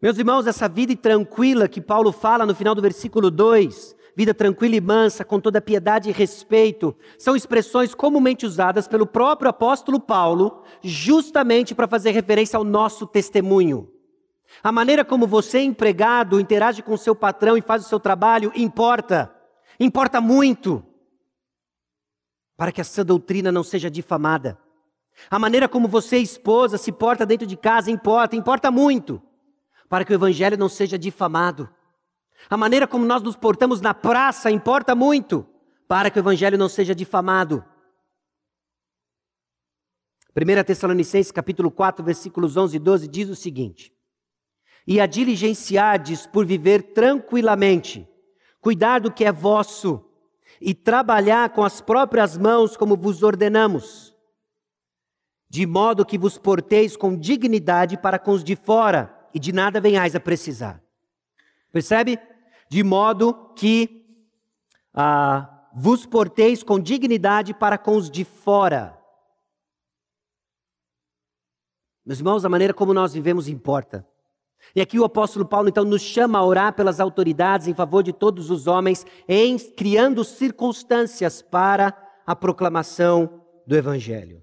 [0.00, 4.76] Meus irmãos, essa vida tranquila que Paulo fala no final do versículo 2, vida tranquila
[4.76, 10.64] e mansa, com toda piedade e respeito, são expressões comumente usadas pelo próprio apóstolo Paulo,
[10.80, 13.91] justamente para fazer referência ao nosso testemunho.
[14.60, 18.52] A maneira como você, empregado, interage com o seu patrão e faz o seu trabalho
[18.54, 19.32] importa.
[19.78, 20.84] Importa muito.
[22.56, 24.58] Para que essa doutrina não seja difamada.
[25.30, 29.22] A maneira como você, esposa, se porta dentro de casa importa, importa muito.
[29.88, 31.68] Para que o evangelho não seja difamado.
[32.50, 35.46] A maneira como nós nos portamos na praça importa muito.
[35.86, 37.64] Para que o evangelho não seja difamado.
[40.34, 43.92] 1 Tessalonicenses capítulo 4, versículos 11 e 12 diz o seguinte:
[44.86, 48.08] e a diligenciardes por viver tranquilamente,
[48.60, 50.04] cuidar do que é vosso
[50.60, 54.14] e trabalhar com as próprias mãos como vos ordenamos,
[55.48, 59.80] de modo que vos porteis com dignidade para com os de fora e de nada
[59.80, 60.82] venhais a precisar.
[61.72, 62.18] Percebe?
[62.68, 64.06] De modo que
[64.94, 68.98] ah, vos porteis com dignidade para com os de fora.
[72.04, 74.06] Meus irmãos, a maneira como nós vivemos importa.
[74.74, 78.12] E aqui o apóstolo Paulo então nos chama a orar pelas autoridades em favor de
[78.12, 81.96] todos os homens, em criando circunstâncias para
[82.26, 84.42] a proclamação do evangelho.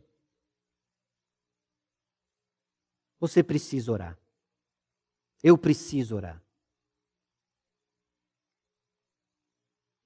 [3.20, 4.18] Você precisa orar.
[5.44, 6.42] Eu preciso orar.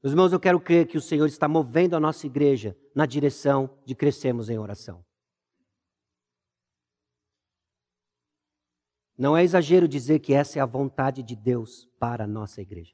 [0.01, 3.69] Meus irmãos, eu quero crer que o Senhor está movendo a nossa igreja na direção
[3.85, 5.03] de crescermos em oração.
[9.17, 12.93] Não é exagero dizer que essa é a vontade de Deus para a nossa igreja.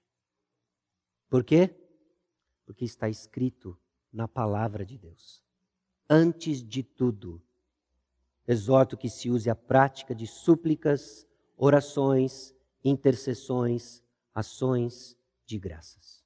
[1.29, 1.73] Por quê?
[2.65, 3.77] Porque está escrito
[4.11, 5.43] na palavra de Deus.
[6.09, 7.41] Antes de tudo,
[8.47, 12.53] exorto que se use a prática de súplicas, orações,
[12.83, 14.03] intercessões,
[14.33, 16.23] ações de graças.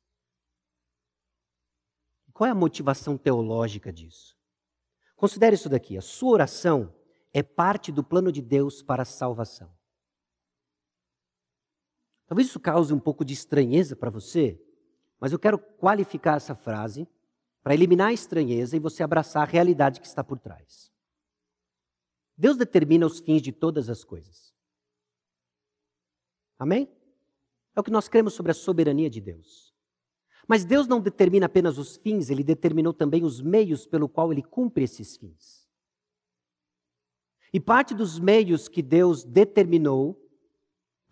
[2.33, 4.35] Qual é a motivação teológica disso?
[5.15, 6.93] Considere isso daqui: a sua oração
[7.31, 9.71] é parte do plano de Deus para a salvação.
[12.33, 14.59] Talvez isso cause um pouco de estranheza para você,
[15.19, 17.07] mas eu quero qualificar essa frase
[17.61, 20.91] para eliminar a estranheza e você abraçar a realidade que está por trás.
[22.35, 24.51] Deus determina os fins de todas as coisas.
[26.57, 26.91] Amém?
[27.75, 29.71] É o que nós cremos sobre a soberania de Deus.
[30.47, 34.41] Mas Deus não determina apenas os fins, ele determinou também os meios pelo qual ele
[34.41, 35.69] cumpre esses fins.
[37.53, 40.22] E parte dos meios que Deus determinou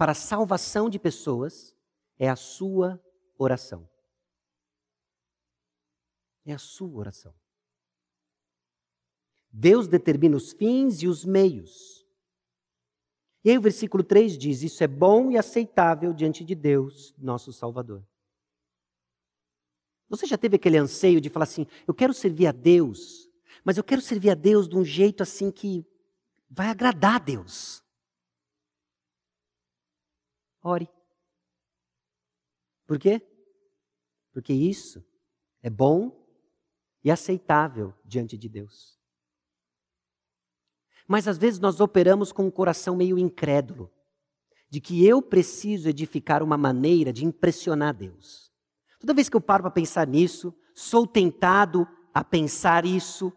[0.02, 1.76] para a salvação de pessoas
[2.18, 3.00] é a sua
[3.38, 3.88] oração.
[6.44, 7.32] É a sua oração.
[9.52, 12.04] Deus determina os fins e os meios.
[13.44, 17.54] E aí o versículo 3 diz: Isso é bom e aceitável diante de Deus, nosso
[17.54, 18.04] Salvador.
[20.10, 23.30] Você já teve aquele anseio de falar assim: Eu quero servir a Deus,
[23.64, 25.86] mas eu quero servir a Deus de um jeito assim que
[26.50, 27.84] vai agradar a Deus.
[30.64, 30.90] Ore.
[32.86, 33.22] Por quê?
[34.32, 35.04] Porque isso
[35.62, 36.22] é bom
[37.04, 39.00] e aceitável diante de Deus.
[41.08, 43.92] Mas às vezes nós operamos com um coração meio incrédulo,
[44.70, 48.52] de que eu preciso edificar uma maneira de impressionar Deus.
[49.00, 53.34] Toda vez que eu paro para pensar nisso, sou tentado a pensar isso.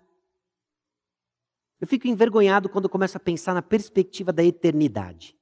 [1.81, 5.37] Eu fico envergonhado quando começo a pensar na perspectiva da eternidade.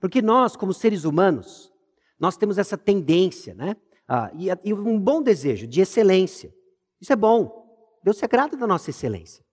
[0.00, 1.72] Porque nós, como seres humanos,
[2.18, 3.76] nós temos essa tendência, né?
[4.08, 6.52] Ah, e, e um bom desejo de excelência.
[7.00, 7.60] Isso é bom.
[8.02, 9.44] Deus se agrada da nossa excelência.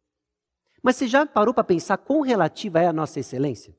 [0.81, 3.77] Mas você já parou para pensar quão relativa é a nossa excelência?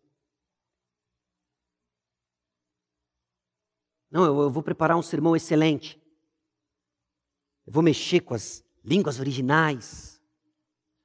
[4.11, 6.01] Não, eu, eu vou preparar um sermão excelente.
[7.67, 10.21] Eu vou mexer com as línguas originais.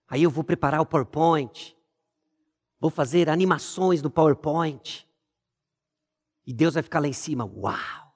[0.07, 1.75] Aí eu vou preparar o PowerPoint.
[2.79, 5.07] Vou fazer animações no PowerPoint.
[6.45, 7.45] E Deus vai ficar lá em cima.
[7.45, 8.13] Uau!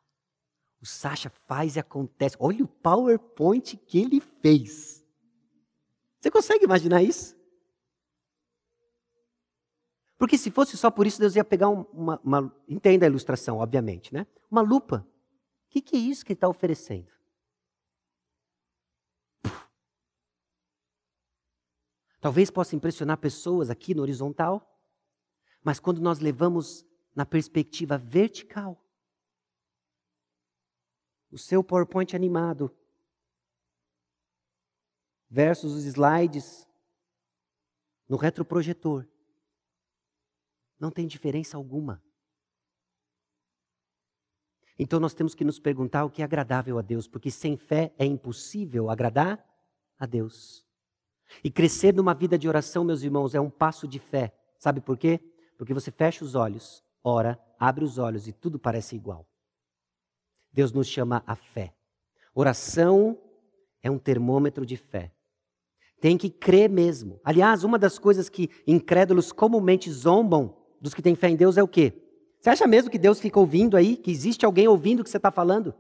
[0.81, 2.35] O Sasha faz e acontece.
[2.39, 5.03] Olha o PowerPoint que ele fez.
[6.19, 7.35] Você consegue imaginar isso?
[10.17, 14.13] Porque se fosse só por isso, Deus ia pegar uma, uma entenda a ilustração, obviamente,
[14.13, 14.25] né?
[14.49, 15.07] Uma lupa.
[15.67, 17.11] O que, que é isso que ele está oferecendo?
[22.19, 24.75] Talvez possa impressionar pessoas aqui no horizontal,
[25.63, 26.86] mas quando nós levamos
[27.17, 28.79] na perspectiva vertical,
[31.31, 32.71] o seu PowerPoint animado
[35.27, 36.67] versus os slides
[38.07, 39.03] no retroprojetor,
[40.79, 42.03] não tem diferença alguma.
[44.77, 47.95] Então nós temos que nos perguntar o que é agradável a Deus, porque sem fé
[47.97, 49.43] é impossível agradar
[49.97, 50.63] a Deus.
[51.43, 54.39] E crescer numa vida de oração, meus irmãos, é um passo de fé.
[54.59, 55.19] Sabe por quê?
[55.57, 59.25] Porque você fecha os olhos, ora, abre os olhos e tudo parece igual.
[60.51, 61.73] Deus nos chama a fé.
[62.33, 63.17] Oração
[63.81, 65.13] é um termômetro de fé.
[66.01, 67.19] Tem que crer mesmo.
[67.23, 71.63] Aliás, uma das coisas que incrédulos comumente zombam dos que têm fé em Deus é
[71.63, 71.93] o quê?
[72.39, 73.97] Você acha mesmo que Deus fica ouvindo aí?
[73.97, 75.73] Que existe alguém ouvindo o que você está falando?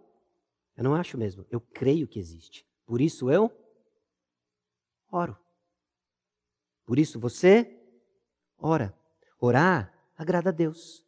[0.75, 1.45] Eu não acho mesmo.
[1.51, 2.65] Eu creio que existe.
[2.85, 3.51] Por isso eu
[5.11, 5.37] oro.
[6.85, 7.79] Por isso você
[8.57, 8.97] ora.
[9.39, 11.06] Orar agrada a Deus.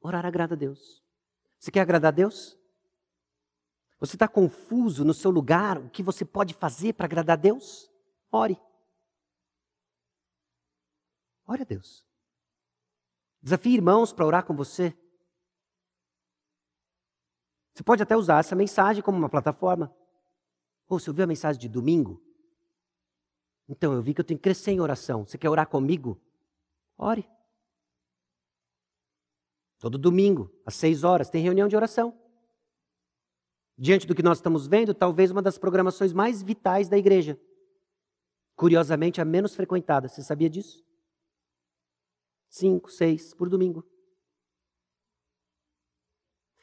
[0.00, 1.02] Orar agrada a Deus.
[1.58, 2.58] Você quer agradar a Deus?
[3.98, 5.78] Você está confuso no seu lugar?
[5.78, 7.90] O que você pode fazer para agradar a Deus?
[8.32, 8.58] Ore.
[11.46, 12.06] Ore a Deus.
[13.42, 14.96] Desafie irmãos para orar com você.
[17.74, 19.94] Você pode até usar essa mensagem como uma plataforma.
[20.88, 22.22] Ou oh, você ouviu a mensagem de domingo?
[23.68, 25.24] Então, eu vi que eu tenho que crescer em oração.
[25.24, 26.20] Você quer orar comigo?
[26.98, 27.28] Ore.
[29.80, 32.16] Todo domingo, às seis horas, tem reunião de oração.
[33.78, 37.40] Diante do que nós estamos vendo, talvez uma das programações mais vitais da igreja.
[38.54, 40.06] Curiosamente, a menos frequentada.
[40.06, 40.84] Você sabia disso?
[42.50, 43.82] Cinco, seis por domingo.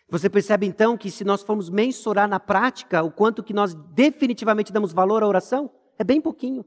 [0.09, 4.71] Você percebe então que se nós formos mensurar na prática o quanto que nós definitivamente
[4.71, 6.63] damos valor à oração, é bem pouquinho.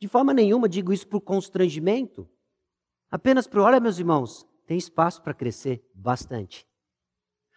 [0.00, 2.28] De forma nenhuma digo isso por constrangimento.
[3.10, 6.66] Apenas por, olha, meus irmãos, tem espaço para crescer bastante.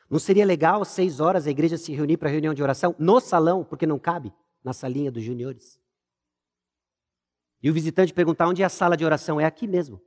[0.09, 3.19] Não seria legal às seis horas a igreja se reunir para reunião de oração no
[3.19, 4.33] salão, porque não cabe
[4.63, 5.79] na salinha dos juniores?
[7.61, 9.39] E o visitante perguntar onde é a sala de oração?
[9.39, 10.01] É aqui mesmo.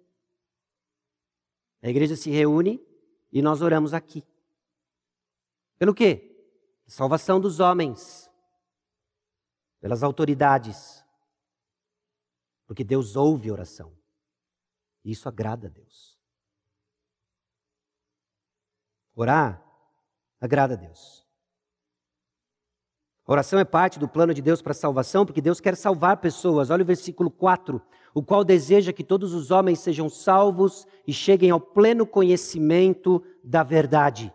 [1.83, 2.85] A igreja se reúne
[3.33, 4.23] e nós oramos aqui.
[5.79, 6.37] Pelo quê?
[6.87, 8.31] Salvação dos homens,
[9.81, 11.06] pelas autoridades,
[12.67, 13.97] porque Deus ouve oração.
[15.05, 16.19] E isso agrada a Deus.
[19.15, 19.65] Orar
[20.41, 21.25] agrada a Deus.
[23.27, 26.19] A oração é parte do plano de Deus para a salvação, porque Deus quer salvar
[26.19, 26.71] pessoas.
[26.71, 27.83] Olha o versículo 4,
[28.15, 33.65] o qual deseja que todos os homens sejam salvos e cheguem ao pleno conhecimento da
[33.65, 34.33] verdade.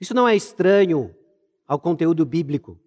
[0.00, 1.14] Isso não é estranho
[1.68, 2.80] ao conteúdo bíblico.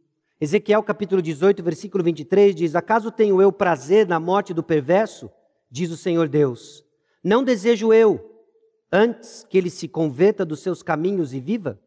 [0.43, 5.31] Ezequiel capítulo 18, versículo 23 diz: Acaso tenho eu prazer na morte do perverso?
[5.71, 6.83] Diz o Senhor Deus.
[7.23, 8.43] Não desejo eu,
[8.91, 11.79] antes que ele se converta dos seus caminhos e viva?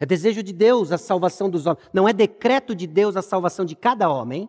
[0.00, 1.88] É desejo de Deus a salvação dos homens.
[1.92, 4.48] Não é decreto de Deus a salvação de cada homem.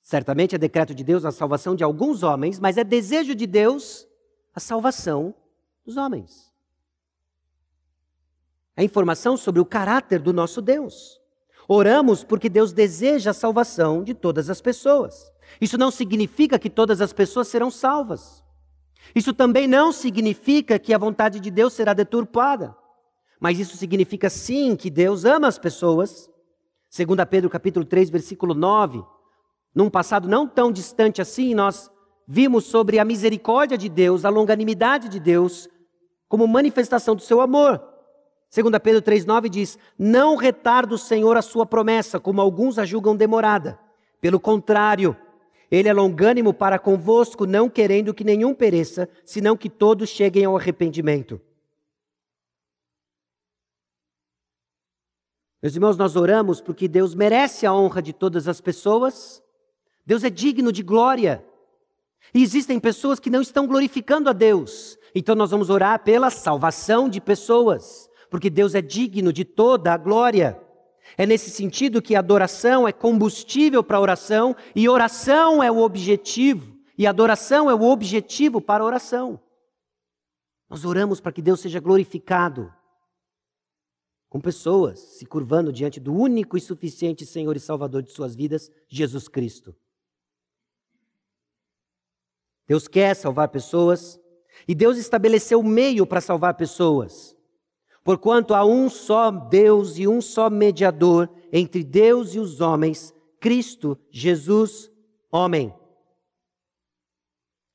[0.00, 4.06] Certamente é decreto de Deus a salvação de alguns homens, mas é desejo de Deus
[4.54, 5.34] a salvação
[5.84, 6.47] dos homens
[8.78, 11.20] é informação sobre o caráter do nosso Deus.
[11.66, 15.32] Oramos porque Deus deseja a salvação de todas as pessoas.
[15.60, 18.40] Isso não significa que todas as pessoas serão salvas.
[19.16, 22.72] Isso também não significa que a vontade de Deus será deturpada.
[23.40, 26.30] Mas isso significa sim que Deus ama as pessoas.
[26.96, 29.02] 2 Pedro capítulo 3, versículo 9.
[29.74, 31.90] Num passado não tão distante assim, nós
[32.28, 35.68] vimos sobre a misericórdia de Deus, a longanimidade de Deus,
[36.28, 37.97] como manifestação do seu amor.
[38.54, 43.14] 2 Pedro 3,9 diz: Não retarda o Senhor a sua promessa, como alguns a julgam
[43.14, 43.78] demorada.
[44.20, 45.16] Pelo contrário,
[45.70, 50.56] ele é longânimo para convosco, não querendo que nenhum pereça, senão que todos cheguem ao
[50.56, 51.40] arrependimento.
[55.60, 59.42] Meus irmãos, nós oramos porque Deus merece a honra de todas as pessoas,
[60.06, 61.44] Deus é digno de glória.
[62.32, 67.08] E existem pessoas que não estão glorificando a Deus, então nós vamos orar pela salvação
[67.08, 70.60] de pessoas, porque Deus é digno de toda a glória.
[71.16, 77.06] É nesse sentido que adoração é combustível para oração e oração é o objetivo, e
[77.06, 79.40] adoração é o objetivo para a oração.
[80.68, 82.72] Nós oramos para que Deus seja glorificado,
[84.28, 88.70] com pessoas se curvando diante do único e suficiente Senhor e Salvador de suas vidas,
[88.86, 89.74] Jesus Cristo.
[92.66, 94.20] Deus quer salvar pessoas
[94.66, 97.37] e Deus estabeleceu o meio para salvar pessoas.
[98.08, 103.98] Porquanto há um só Deus e um só mediador entre Deus e os homens, Cristo
[104.10, 104.90] Jesus,
[105.30, 105.74] homem,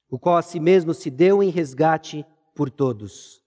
[0.09, 2.25] o qual a si mesmo se deu em resgate
[2.55, 3.43] por todos.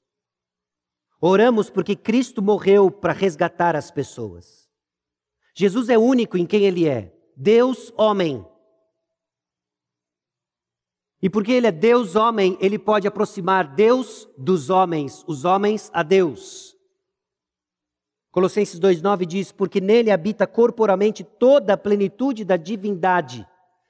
[1.21, 4.71] Oramos porque Cristo morreu para resgatar as pessoas.
[5.57, 8.47] Jesus é único em quem ele é, Deus, homem.
[11.21, 16.05] E porque ele é Deus, homem, ele pode aproximar Deus dos homens, os homens a
[16.05, 16.76] Deus.
[18.37, 23.49] Colossenses 2,9 diz: Porque nele habita corporalmente toda a plenitude da divindade.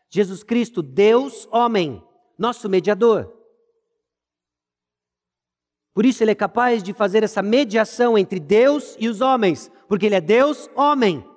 [0.09, 2.01] Jesus Cristo, Deus, homem,
[2.39, 3.37] nosso mediador.
[5.93, 10.07] Por isso ele é capaz de fazer essa mediação entre Deus e os homens, porque
[10.07, 11.29] ele é Deus, homem.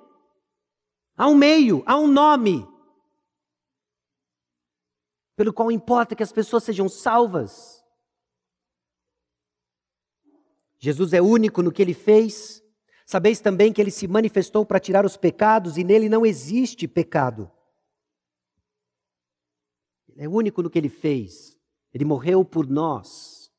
[1.16, 2.64] Há um meio, há um nome,
[5.34, 7.84] pelo qual importa que as pessoas sejam salvas.
[10.78, 12.62] Jesus é único no que ele fez,
[13.10, 17.50] Sabeis também que ele se manifestou para tirar os pecados e nele não existe pecado.
[20.08, 21.58] Ele é único no que ele fez.
[21.92, 23.50] Ele morreu por nós.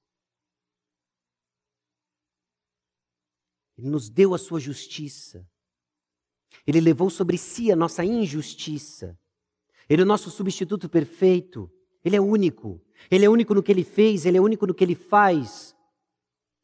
[3.78, 5.46] Ele nos deu a sua justiça.
[6.66, 9.20] Ele levou sobre si a nossa injustiça.
[9.90, 11.70] Ele é o nosso substituto perfeito.
[12.06, 12.82] Ele é único.
[13.12, 15.71] Ele é único no que ele fez, ele é único no que ele faz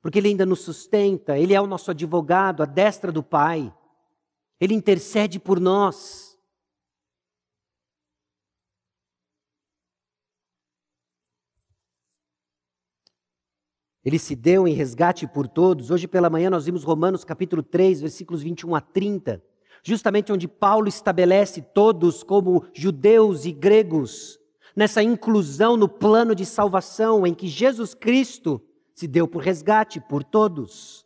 [0.07, 3.75] porque Ele ainda nos sustenta, Ele é o nosso advogado, a destra do Pai,
[4.57, 6.39] Ele intercede por nós.
[14.01, 15.91] Ele se deu em resgate por todos.
[15.91, 19.43] Hoje pela manhã nós vimos Romanos capítulo 3, versículos 21 a 30,
[19.83, 24.39] justamente onde Paulo estabelece todos como judeus e gregos,
[24.73, 28.63] nessa inclusão no plano de salvação em que Jesus Cristo
[28.97, 31.05] se deu por resgate por todos.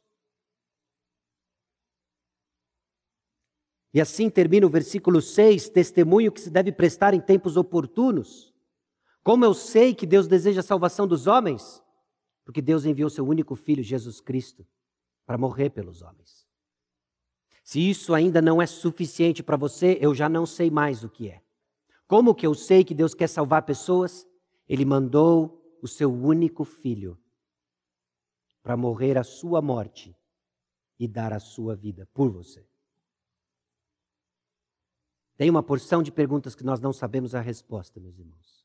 [3.93, 8.55] E assim termina o versículo 6, testemunho que se deve prestar em tempos oportunos.
[9.21, 11.83] Como eu sei que Deus deseja a salvação dos homens?
[12.45, 14.65] Porque Deus enviou seu único filho, Jesus Cristo,
[15.25, 16.47] para morrer pelos homens.
[17.61, 21.27] Se isso ainda não é suficiente para você, eu já não sei mais o que
[21.27, 21.41] é.
[22.07, 24.25] Como que eu sei que Deus quer salvar pessoas?
[24.65, 27.20] Ele mandou o seu único filho
[28.61, 30.15] para morrer a sua morte
[30.99, 32.65] e dar a sua vida por você.
[35.37, 38.63] Tem uma porção de perguntas que nós não sabemos a resposta, meus irmãos.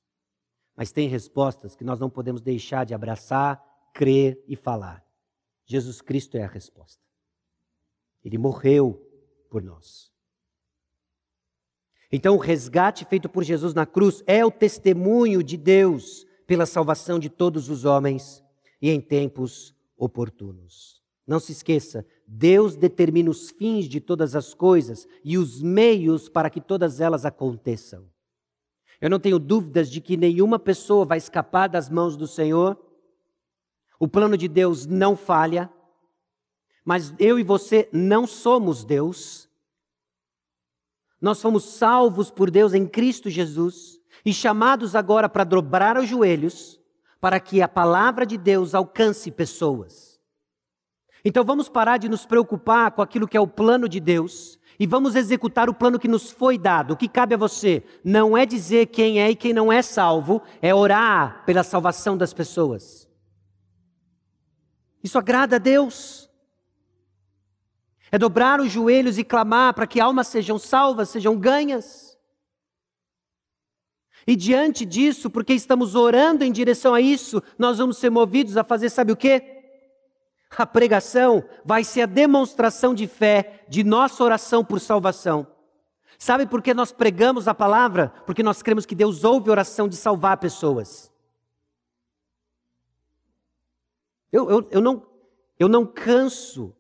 [0.77, 5.03] Mas tem respostas que nós não podemos deixar de abraçar, crer e falar.
[5.65, 7.03] Jesus Cristo é a resposta.
[8.23, 9.03] Ele morreu
[9.49, 10.13] por nós.
[12.13, 17.19] Então, o resgate feito por Jesus na cruz é o testemunho de Deus pela salvação
[17.19, 18.45] de todos os homens
[18.81, 21.01] e em tempos oportunos.
[21.27, 26.49] Não se esqueça, Deus determina os fins de todas as coisas e os meios para
[26.49, 28.09] que todas elas aconteçam.
[29.01, 32.81] Eu não tenho dúvidas de que nenhuma pessoa vai escapar das mãos do Senhor.
[33.99, 35.71] O plano de Deus não falha,
[36.85, 39.49] mas eu e você não somos Deus.
[41.21, 46.81] Nós fomos salvos por Deus em Cristo Jesus e chamados agora para dobrar os joelhos
[47.27, 50.21] para que a palavra de Deus alcance pessoas.
[51.25, 54.87] Então vamos parar de nos preocupar com aquilo que é o plano de Deus e
[54.87, 56.93] vamos executar o plano que nos foi dado.
[56.93, 60.41] O que cabe a você não é dizer quem é e quem não é salvo,
[60.63, 63.09] é orar pela salvação das pessoas.
[65.03, 66.31] Isso agrada a Deus.
[68.13, 72.06] É dobrar os joelhos e clamar para que almas sejam salvas, sejam ganhas.
[74.27, 78.65] E diante disso, porque estamos orando em direção a isso, nós vamos ser movidos a
[78.65, 79.53] fazer, sabe o quê?
[80.51, 85.47] A pregação vai ser a demonstração de fé de nossa oração por salvação.
[86.19, 88.13] Sabe por que nós pregamos a palavra?
[88.25, 91.13] Porque nós cremos que Deus ouve oração de salvar pessoas.
[94.33, 95.07] Eu, eu, eu, não,
[95.59, 96.75] eu não canso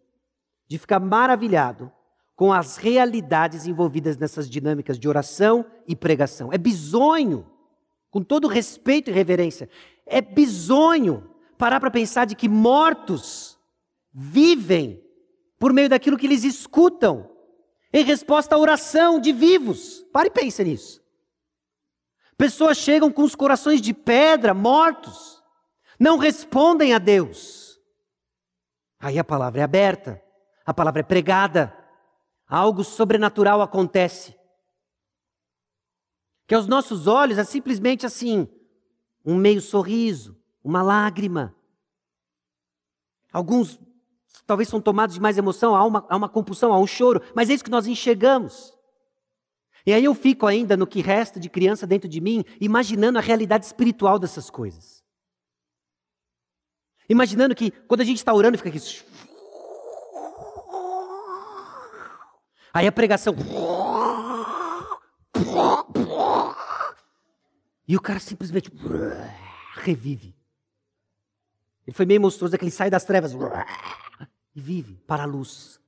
[0.67, 1.93] de ficar maravilhado
[2.37, 6.53] com as realidades envolvidas nessas dinâmicas de oração e pregação.
[6.53, 7.51] É bizonho,
[8.11, 9.71] com todo respeito e reverência,
[10.05, 13.59] é bizonho parar para pensar de que mortos
[14.13, 15.03] vivem
[15.59, 17.31] por meio daquilo que eles escutam
[17.91, 20.05] em resposta à oração de vivos.
[20.13, 21.03] Pare e pense nisso.
[22.37, 25.43] Pessoas chegam com os corações de pedra, mortos,
[25.99, 27.81] não respondem a Deus.
[29.01, 30.23] Aí a palavra é aberta,
[30.67, 31.75] a palavra é pregada,
[32.47, 34.37] algo sobrenatural acontece.
[36.47, 38.49] Que aos nossos olhos é simplesmente assim,
[39.25, 41.55] um meio sorriso, uma lágrima.
[43.33, 43.81] Alguns
[44.47, 47.51] talvez são tomados de mais emoção, há uma, há uma compulsão, há um choro, mas
[47.51, 48.73] é isso que nós enxergamos.
[49.85, 53.23] E aí eu fico ainda no que resta de criança dentro de mim, imaginando a
[53.23, 55.05] realidade espiritual dessas coisas.
[57.09, 58.81] Imaginando que quando a gente está orando, fica aqui.
[62.77, 63.35] Aí a pregação.
[67.89, 68.71] E o cara simplesmente
[69.77, 70.37] revive.
[71.87, 73.33] Ele foi meio monstruoso, é que ele sai das trevas
[74.55, 75.81] e vive para a luz.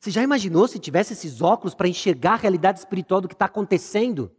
[0.00, 3.44] Você já imaginou se tivesse esses óculos para enxergar a realidade espiritual do que está
[3.44, 4.34] acontecendo?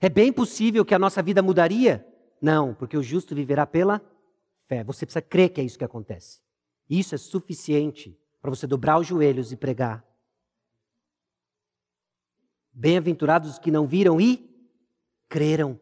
[0.00, 2.06] É bem possível que a nossa vida mudaria?
[2.40, 4.00] Não, porque o justo viverá pela
[4.68, 4.84] fé.
[4.84, 6.46] Você precisa crer que é isso que acontece.
[6.88, 10.06] Isso é suficiente para você dobrar os joelhos e pregar.
[12.72, 14.48] Bem-aventurados os que não viram e
[15.28, 15.80] creram.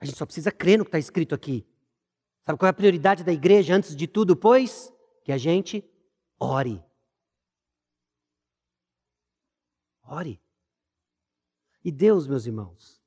[0.00, 1.66] A gente só precisa crer no que está escrito aqui.
[2.44, 4.92] Sabe qual é a prioridade da igreja antes de tudo, pois?
[5.24, 5.84] Que a gente
[6.38, 6.82] ore.
[10.02, 10.40] Ore.
[11.82, 13.02] E Deus, meus irmãos,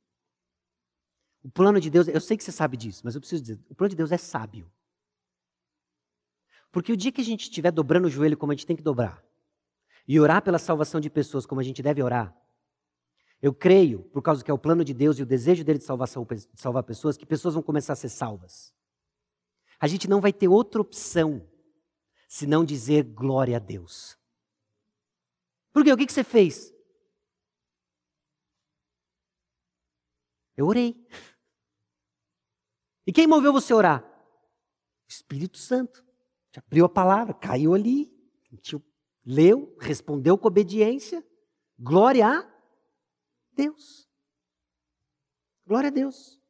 [1.43, 3.76] o plano de Deus, eu sei que você sabe disso, mas eu preciso dizer, o
[3.76, 4.72] plano de Deus é sábio.
[6.78, 8.84] Porque o dia que a gente estiver dobrando o joelho como a gente tem que
[8.84, 9.26] dobrar,
[10.08, 12.40] e orar pela salvação de pessoas como a gente deve orar,
[13.42, 15.86] eu creio, por causa que é o plano de Deus e o desejo dele de,
[15.86, 18.76] salvação, de salvar pessoas, que pessoas vão começar a ser salvas.
[19.80, 21.50] A gente não vai ter outra opção
[22.28, 24.16] senão dizer glória a Deus.
[25.74, 25.92] Por quê?
[25.92, 26.72] O que, que você fez?
[30.56, 30.96] Eu orei.
[33.08, 34.04] E quem moveu você a orar?
[34.04, 36.07] O Espírito Santo.
[36.66, 38.12] Abriu a palavra, caiu ali,
[39.24, 41.24] leu, respondeu com obediência.
[41.78, 42.49] Glória a
[43.53, 44.08] Deus.
[45.68, 46.41] Glória a Deus.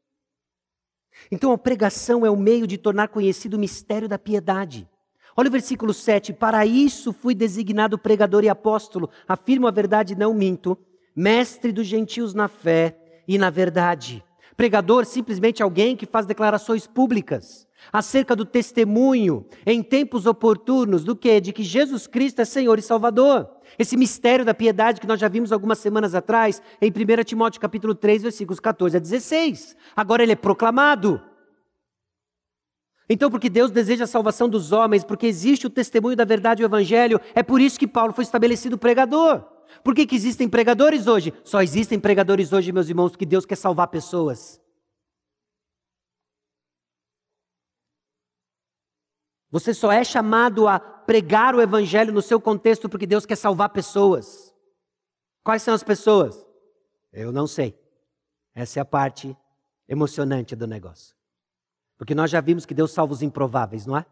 [1.29, 4.89] Então a pregação é o meio de tornar conhecido o mistério da piedade.
[5.35, 6.31] Olha o versículo 7.
[6.31, 10.77] Para isso fui designado pregador e apóstolo, afirmo a verdade, não minto,
[11.13, 14.23] mestre dos gentios na fé e na verdade.
[14.55, 21.39] Pregador simplesmente alguém que faz declarações públicas acerca do testemunho em tempos oportunos do que?
[21.39, 23.49] De que Jesus Cristo é Senhor e Salvador.
[23.77, 27.93] Esse mistério da piedade que nós já vimos algumas semanas atrás, em 1 Timóteo capítulo
[27.93, 29.75] 3, versículos 14 a 16.
[29.95, 31.21] Agora ele é proclamado.
[33.09, 36.65] Então, porque Deus deseja a salvação dos homens, porque existe o testemunho da verdade e
[36.65, 39.45] o evangelho, é por isso que Paulo foi estabelecido pregador.
[39.83, 41.33] Por que, que existem pregadores hoje?
[41.43, 44.59] Só existem pregadores hoje, meus irmãos, porque Deus quer salvar pessoas.
[49.49, 53.69] Você só é chamado a pregar o evangelho no seu contexto porque Deus quer salvar
[53.69, 54.53] pessoas.
[55.43, 56.45] Quais são as pessoas?
[57.13, 57.77] Eu não sei.
[58.53, 59.35] Essa é a parte
[59.87, 61.15] emocionante do negócio.
[61.97, 64.05] Porque nós já vimos que Deus salva os improváveis, não é?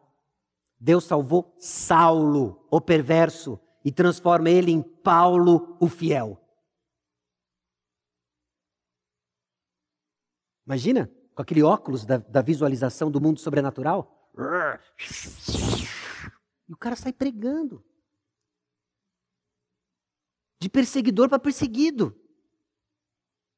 [0.79, 6.41] Deus salvou Saulo, o perverso, e transforma ele em Paulo, o fiel.
[10.65, 14.14] Imagina, com aquele óculos da, da visualização do mundo sobrenatural.
[16.67, 17.83] E o cara sai pregando.
[20.59, 22.17] De perseguidor para perseguido.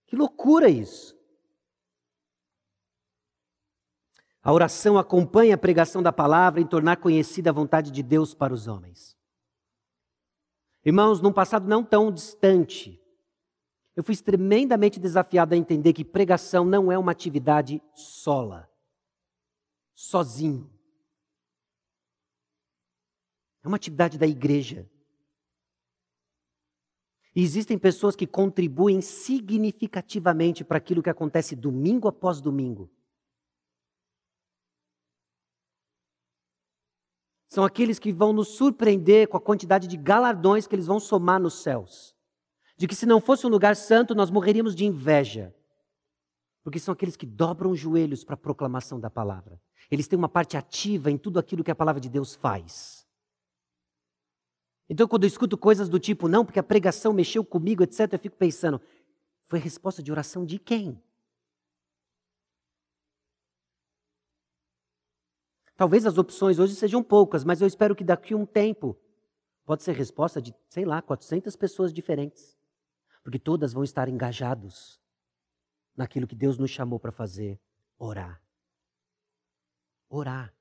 [0.06, 1.18] Que loucura isso.
[4.42, 8.54] A oração acompanha a pregação da palavra em tornar conhecida a vontade de Deus para
[8.54, 9.18] os homens.
[10.86, 13.02] Irmãos, num passado não tão distante,
[13.94, 18.70] eu fui tremendamente desafiado a entender que pregação não é uma atividade sola
[19.98, 20.72] sozinho.
[23.64, 24.88] É uma atividade da igreja.
[27.36, 32.92] E existem pessoas que contribuem significativamente para aquilo que acontece domingo após domingo.
[37.50, 41.40] São aqueles que vão nos surpreender com a quantidade de galardões que eles vão somar
[41.40, 42.16] nos céus.
[42.78, 45.57] De que se não fosse um lugar santo, nós morreríamos de inveja.
[46.68, 49.58] Porque são aqueles que dobram os joelhos para a proclamação da palavra.
[49.90, 53.08] Eles têm uma parte ativa em tudo aquilo que a palavra de Deus faz.
[54.90, 58.20] Então, quando eu escuto coisas do tipo, não, porque a pregação mexeu comigo, etc., eu
[58.20, 58.82] fico pensando,
[59.48, 61.02] foi resposta de oração de quem?
[65.78, 69.00] Talvez as opções hoje sejam poucas, mas eu espero que daqui a um tempo
[69.64, 72.58] pode ser resposta de, sei lá, 400 pessoas diferentes.
[73.24, 75.00] Porque todas vão estar engajados
[75.98, 77.60] naquilo que Deus nos chamou para fazer,
[77.98, 78.40] orar.
[80.08, 80.54] Orar.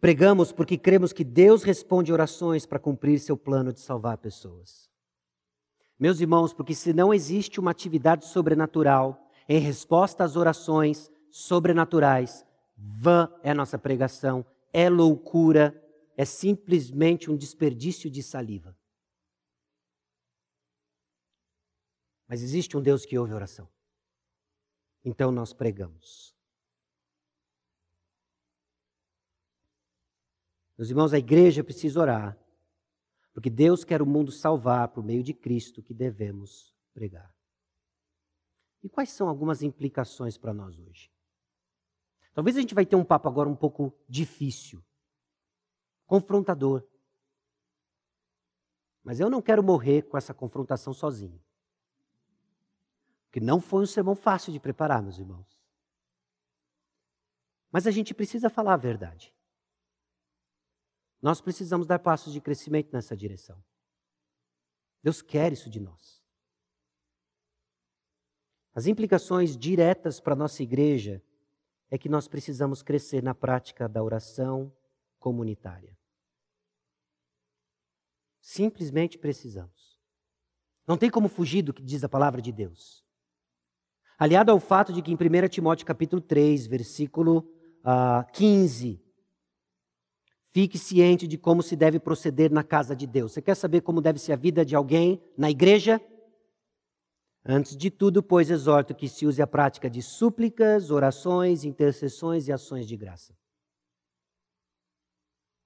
[0.00, 4.88] Pregamos porque cremos que Deus responde orações para cumprir seu plano de salvar pessoas.
[5.98, 13.28] Meus irmãos, porque se não existe uma atividade sobrenatural em resposta às orações sobrenaturais, vã
[13.42, 15.74] é a nossa pregação, é loucura,
[16.16, 18.77] é simplesmente um desperdício de saliva.
[22.28, 23.66] Mas existe um Deus que ouve oração.
[25.02, 26.36] Então nós pregamos.
[30.76, 32.38] Meus irmãos, a igreja precisa orar,
[33.32, 37.34] porque Deus quer o mundo salvar por meio de Cristo que devemos pregar.
[38.82, 41.10] E quais são algumas implicações para nós hoje?
[42.32, 44.84] Talvez a gente vai ter um papo agora um pouco difícil,
[46.06, 46.86] confrontador.
[49.02, 51.42] Mas eu não quero morrer com essa confrontação sozinho.
[53.28, 55.62] Porque não foi um sermão fácil de preparar, meus irmãos.
[57.70, 59.34] Mas a gente precisa falar a verdade.
[61.20, 63.62] Nós precisamos dar passos de crescimento nessa direção.
[65.02, 66.22] Deus quer isso de nós.
[68.74, 71.22] As implicações diretas para a nossa igreja
[71.90, 74.74] é que nós precisamos crescer na prática da oração
[75.18, 75.98] comunitária.
[78.40, 79.98] Simplesmente precisamos.
[80.86, 83.07] Não tem como fugir do que diz a palavra de Deus.
[84.18, 87.44] Aliado ao fato de que em 1 Timóteo capítulo 3, versículo uh,
[87.84, 89.00] ah, 15,
[90.50, 93.32] Fique ciente de como se deve proceder na casa de Deus.
[93.32, 96.00] Você quer saber como deve ser a vida de alguém na igreja?
[97.44, 102.52] Antes de tudo, pois, exorto que se use a prática de súplicas, orações, intercessões e
[102.52, 103.36] ações de graça.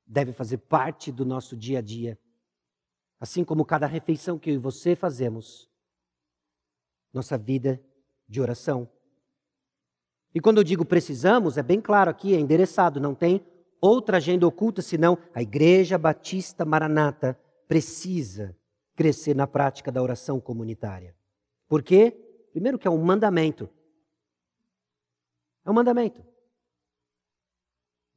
[0.07, 2.19] Deve fazer parte do nosso dia a dia.
[3.19, 5.71] Assim como cada refeição que eu e você fazemos,
[7.13, 7.83] nossa vida
[8.29, 8.89] de oração.
[10.35, 13.45] E quando eu digo precisamos, é bem claro aqui, é endereçado, não tem
[13.81, 18.57] outra agenda oculta senão a Igreja Batista Maranata precisa
[18.95, 21.17] crescer na prática da oração comunitária.
[21.69, 22.13] Por quê?
[22.53, 23.69] Primeiro que é um mandamento.
[25.65, 26.25] É um mandamento.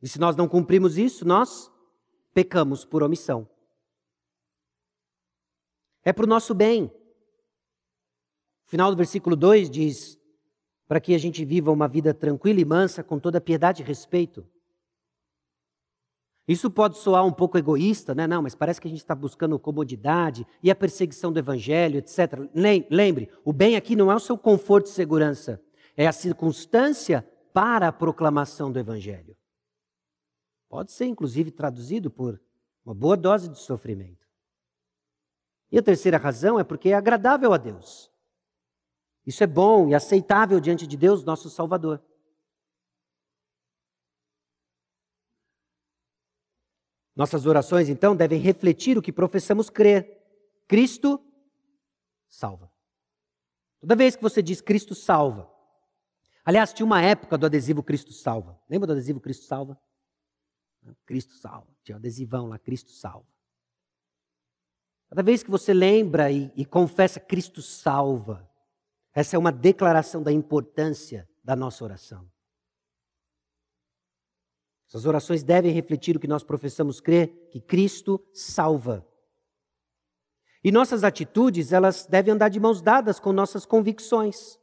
[0.02, 1.72] E se nós não cumprimos isso, nós
[2.34, 3.50] pecamos por omissão.
[6.04, 6.94] É para o nosso bem.
[8.76, 10.20] Final do versículo 2 diz:
[10.86, 14.46] para que a gente viva uma vida tranquila e mansa, com toda piedade e respeito.
[16.46, 18.28] Isso pode soar um pouco egoísta, né?
[18.28, 22.34] Não, mas parece que a gente está buscando comodidade e a perseguição do evangelho, etc.
[22.92, 25.64] Lembre, o bem aqui não é o seu conforto e segurança,
[25.96, 29.38] é a circunstância para a proclamação do evangelho.
[30.68, 32.42] Pode ser, inclusive, traduzido por
[32.86, 34.28] uma boa dose de sofrimento.
[35.72, 38.14] E a terceira razão é porque é agradável a Deus.
[39.26, 42.02] Isso é bom e aceitável diante de Deus, nosso Salvador.
[47.16, 50.22] Nossas orações, então, devem refletir o que professamos crer.
[50.68, 51.20] Cristo
[52.28, 52.72] salva.
[53.80, 55.50] Toda vez que você diz Cristo salva.
[56.44, 58.60] Aliás, tinha uma época do adesivo Cristo salva.
[58.70, 59.80] Lembra do adesivo Cristo salva?
[61.06, 61.68] Cristo salva.
[61.84, 63.28] Tinha um adesivão lá, Cristo salva.
[65.10, 68.48] Cada vez que você lembra e, e confessa Cristo salva,
[69.16, 72.30] essa é uma declaração da importância da nossa oração.
[74.90, 79.08] Essas orações devem refletir o que nós professamos crer, que Cristo salva.
[80.62, 84.60] E nossas atitudes, elas devem andar de mãos dadas com nossas convicções.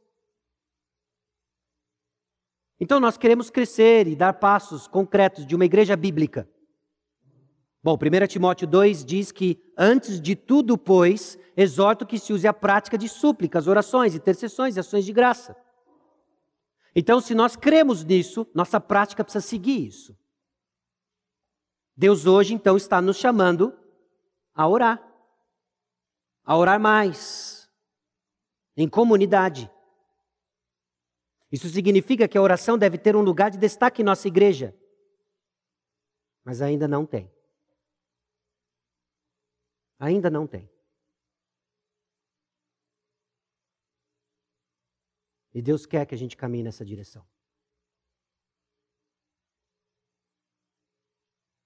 [2.79, 6.47] Então nós queremos crescer e dar passos concretos de uma igreja bíblica.
[7.83, 12.53] Bom, 1 Timóteo 2 diz que, antes de tudo, pois, exorto que se use a
[12.53, 15.53] prática de súplicas, orações, intercessões e ações de graça.
[16.95, 20.17] Então, se nós cremos nisso, nossa prática precisa seguir isso.
[21.93, 23.77] Deus hoje, então, está nos chamando
[24.55, 25.05] a orar.
[26.45, 27.69] A orar mais.
[28.77, 29.69] Em comunidade.
[31.51, 34.73] Isso significa que a oração deve ter um lugar de destaque em nossa igreja.
[36.45, 37.29] Mas ainda não tem.
[40.03, 40.69] Ainda não tem.
[45.53, 47.25] E Deus quer que a gente caminhe nessa direção.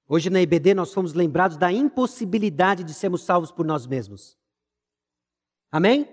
[0.08, 4.38] Hoje na IBD nós fomos lembrados da impossibilidade de sermos salvos por nós mesmos.
[5.72, 6.08] Amém?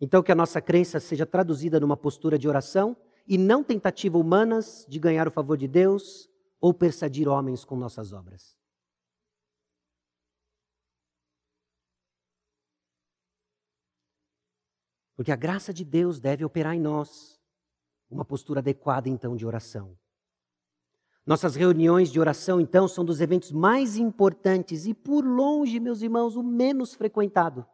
[0.00, 2.96] Então que a nossa crença seja traduzida numa postura de oração
[3.28, 6.28] e não tentativa humanas de ganhar o favor de Deus
[6.60, 8.63] ou persuadir homens com nossas obras.
[15.16, 17.40] Porque a graça de Deus deve operar em nós.
[18.10, 19.96] Uma postura adequada, então, de oração.
[21.26, 26.36] Nossas reuniões de oração, então, são dos eventos mais importantes e, por longe, meus irmãos,
[26.36, 27.66] o menos frequentado.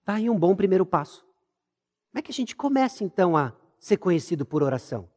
[0.00, 1.22] Está aí um bom primeiro passo.
[2.10, 5.10] Como é que a gente começa, então, a ser conhecido por oração?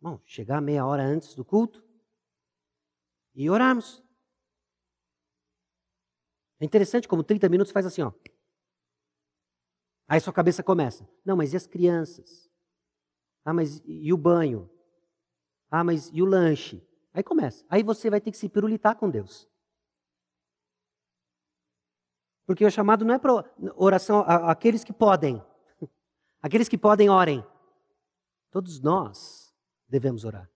[0.00, 1.82] Bom, chegar meia hora antes do culto
[3.34, 4.02] e orarmos.
[6.62, 8.12] É interessante como 30 minutos faz assim, ó.
[10.06, 11.08] Aí sua cabeça começa.
[11.24, 12.48] Não, mas e as crianças?
[13.44, 14.70] Ah, mas e o banho?
[15.68, 16.80] Ah, mas e o lanche?
[17.12, 17.64] Aí começa.
[17.68, 19.50] Aí você vai ter que se pirulitar com Deus.
[22.46, 23.44] Porque o chamado não é para
[23.74, 25.44] oração aqueles que podem.
[26.40, 27.44] Aqueles que podem, orem.
[28.52, 29.52] Todos nós
[29.88, 30.51] devemos orar.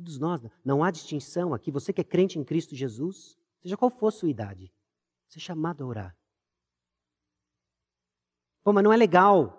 [0.00, 0.40] Todos nós.
[0.64, 1.70] Não há distinção aqui.
[1.70, 4.72] Você que é crente em Cristo Jesus, seja qual for a sua idade,
[5.28, 6.18] você é chamado a orar.
[8.62, 9.56] Pô, mas não é legal.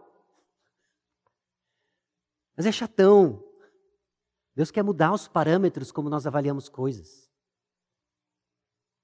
[2.58, 3.44] Mas é chatão.
[4.56, 7.32] Deus quer mudar os parâmetros como nós avaliamos coisas.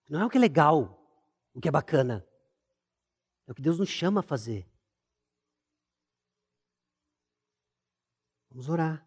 [0.09, 0.99] Não é o que é legal,
[1.53, 2.27] o que é bacana.
[3.45, 4.67] É o que Deus nos chama a fazer.
[8.49, 9.06] Vamos orar.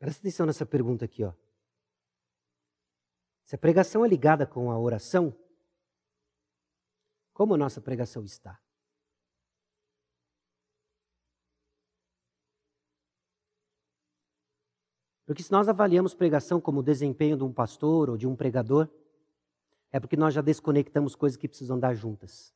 [0.00, 1.34] Presta atenção nessa pergunta aqui, ó.
[3.44, 5.36] Se a pregação é ligada com a oração,
[7.34, 8.58] como a nossa pregação está?
[15.26, 18.88] Porque se nós avaliamos pregação como o desempenho de um pastor ou de um pregador,
[19.92, 22.54] é porque nós já desconectamos coisas que precisam dar juntas.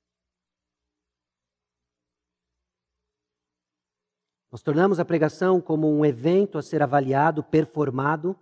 [4.55, 8.39] Nós tornamos a pregação como um evento a ser avaliado, performado,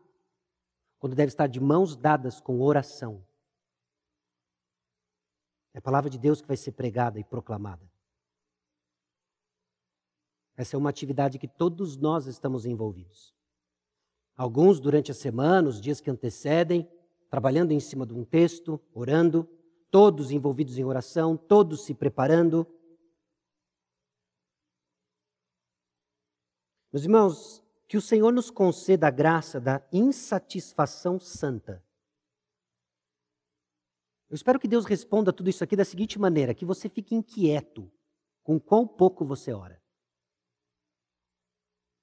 [0.98, 3.24] quando deve estar de mãos dadas com oração.
[5.72, 7.90] É a palavra de Deus que vai ser pregada e proclamada.
[10.54, 13.34] Essa é uma atividade que todos nós estamos envolvidos.
[14.36, 16.86] Alguns durante a semana, os dias que antecedem,
[17.30, 19.48] trabalhando em cima de um texto, orando,
[19.90, 22.66] todos envolvidos em oração, todos se preparando.
[26.92, 31.82] Meus irmãos, que o Senhor nos conceda a graça da insatisfação santa.
[34.28, 37.90] Eu espero que Deus responda tudo isso aqui da seguinte maneira: que você fique inquieto
[38.42, 39.80] com quão pouco você ora.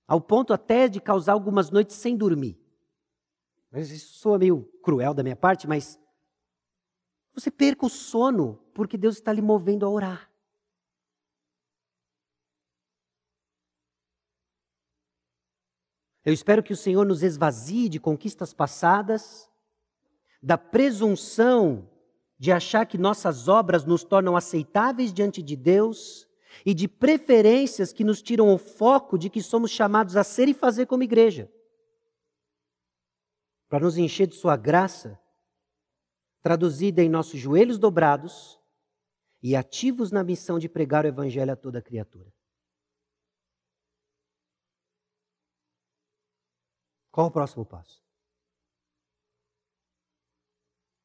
[0.07, 2.59] Ao ponto até de causar algumas noites sem dormir.
[3.71, 5.99] Mas isso soa meio cruel da minha parte, mas
[7.33, 10.28] você perca o sono porque Deus está lhe movendo a orar.
[16.25, 19.49] Eu espero que o Senhor nos esvazie de conquistas passadas,
[20.41, 21.89] da presunção
[22.37, 26.27] de achar que nossas obras nos tornam aceitáveis diante de Deus
[26.65, 30.53] e de preferências que nos tiram o foco de que somos chamados a ser e
[30.53, 31.51] fazer como igreja.
[33.67, 35.19] Para nos encher de Sua graça,
[36.41, 38.59] traduzida em nossos joelhos dobrados
[39.43, 42.33] e ativos na missão de pregar o Evangelho a toda criatura.
[47.19, 48.01] Qual o próximo passo?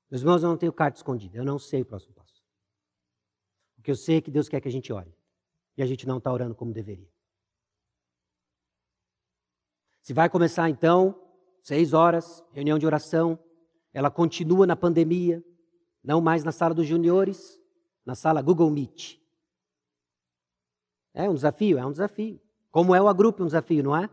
[0.08, 2.40] Meus irmãos, eu não tenho carta escondida, eu não sei o próximo passo.
[3.76, 5.12] O que eu sei é que Deus quer que a gente ore.
[5.76, 7.10] E a gente não está orando como deveria.
[10.02, 11.20] Se vai começar então,
[11.60, 13.36] seis horas, reunião de oração,
[13.92, 15.44] ela continua na pandemia,
[16.00, 17.60] não mais na sala dos juniores,
[18.06, 19.18] na sala Google Meet.
[21.12, 21.76] É um desafio?
[21.76, 22.40] É um desafio.
[22.70, 24.08] Como é o grupo, é um desafio, não é?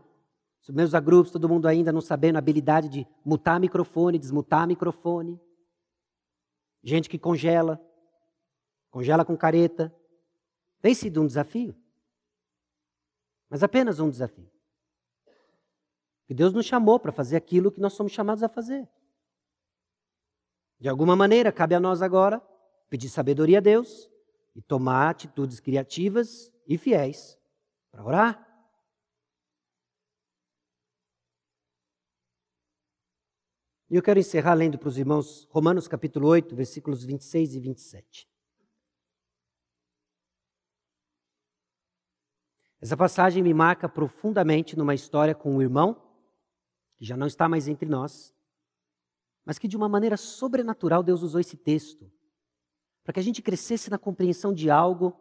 [0.68, 5.40] Meus agrupos, todo mundo ainda não sabendo a habilidade de mutar microfone, desmutar microfone.
[6.82, 7.80] Gente que congela,
[8.90, 9.94] congela com careta.
[10.80, 11.76] Tem sido um desafio.
[13.50, 14.50] Mas apenas um desafio.
[16.26, 18.88] Que Deus nos chamou para fazer aquilo que nós somos chamados a fazer.
[20.78, 22.40] De alguma maneira, cabe a nós agora
[22.88, 24.10] pedir sabedoria a Deus
[24.54, 27.38] e tomar atitudes criativas e fiéis
[27.90, 28.51] para orar.
[33.92, 38.26] E eu quero encerrar lendo para os irmãos Romanos capítulo 8, versículos 26 e 27.
[42.80, 46.10] Essa passagem me marca profundamente numa história com um irmão,
[46.96, 48.34] que já não está mais entre nós,
[49.44, 52.10] mas que de uma maneira sobrenatural Deus usou esse texto
[53.04, 55.14] para que a gente crescesse na compreensão de algo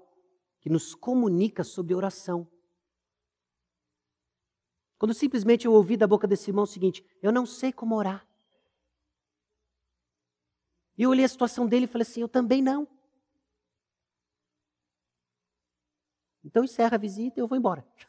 [0.61, 2.47] que nos comunica sobre oração.
[4.97, 8.30] Quando simplesmente eu ouvi da boca desse irmão o seguinte: eu não sei como orar.
[11.01, 12.87] E eu olhei a situação dele e falei assim: eu também não.
[16.43, 17.83] Então encerra a visita e eu vou embora.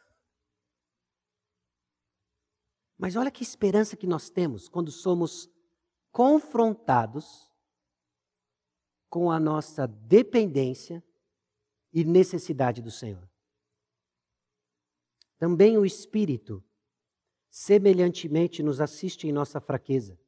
[2.98, 5.50] Mas olha que esperança que nós temos quando somos
[6.10, 7.50] confrontados
[9.08, 11.02] com a nossa dependência
[11.94, 13.26] e necessidade do Senhor.
[15.38, 16.62] Também o Espírito,
[17.48, 20.20] semelhantemente, nos assiste em nossa fraqueza,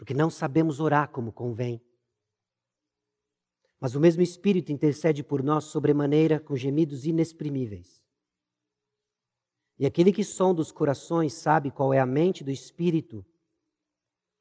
[0.00, 1.78] porque não sabemos orar como convém.
[3.78, 8.02] Mas o mesmo Espírito intercede por nós sobremaneira com gemidos inexprimíveis.
[9.78, 13.26] E aquele que sonda os corações sabe qual é a mente do Espírito,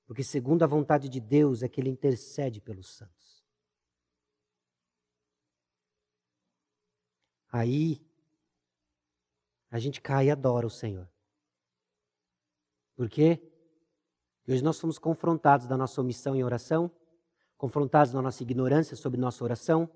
[0.05, 3.45] porque segundo a vontade de Deus é que ele intercede pelos santos.
[7.51, 8.01] Aí
[9.70, 11.12] a gente cai e adora o Senhor.
[12.95, 13.45] Por quê?
[14.50, 16.91] Porque hoje nós somos confrontados da nossa omissão em oração
[17.56, 19.88] confrontados na nossa ignorância sobre nossa oração,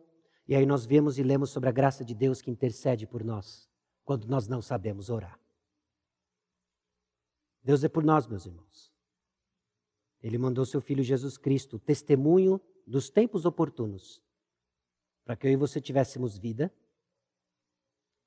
[0.48, 3.68] e aí nós vemos e lemos sobre a graça de Deus que intercede por nós,
[4.04, 5.40] quando nós não sabemos orar.
[7.64, 8.94] Deus é por nós, meus irmãos.
[10.22, 14.22] Ele mandou seu Filho Jesus Cristo, testemunho dos tempos oportunos,
[15.26, 16.72] para que eu e você tivéssemos vida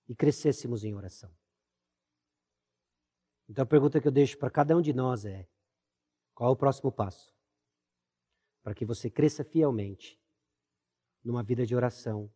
[0.09, 1.31] e crescêssemos em oração.
[3.49, 5.47] Então a pergunta que eu deixo para cada um de nós é:
[6.37, 7.37] qual é o próximo passo?
[8.67, 10.21] para que você cresça fielmente
[11.23, 12.29] numa vida de oração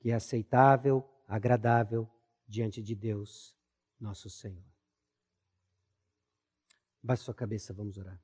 [0.00, 2.10] que é aceitável, agradável
[2.44, 3.56] diante de Deus,
[4.00, 4.66] nosso Senhor.
[7.00, 8.20] Baixe sua cabeça, vamos orar.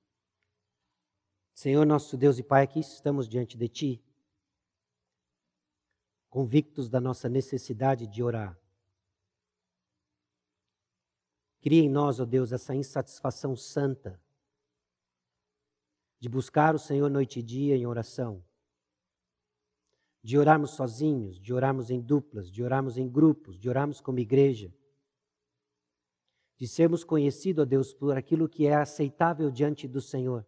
[1.55, 4.05] Senhor, nosso Deus e Pai, aqui estamos diante de Ti,
[6.28, 8.59] convictos da nossa necessidade de orar.
[11.61, 14.20] Cria em nós, ó Deus, essa insatisfação santa
[16.23, 18.45] de buscar o Senhor noite e dia em oração,
[20.23, 24.73] de orarmos sozinhos, de orarmos em duplas, de orarmos em grupos, de orarmos como igreja,
[26.57, 30.47] de sermos conhecidos, ó Deus, por aquilo que é aceitável diante do Senhor.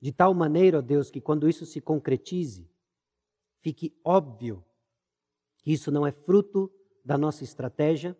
[0.00, 2.70] De tal maneira, ó Deus, que quando isso se concretize,
[3.60, 4.64] fique óbvio
[5.58, 6.72] que isso não é fruto
[7.04, 8.16] da nossa estratégia,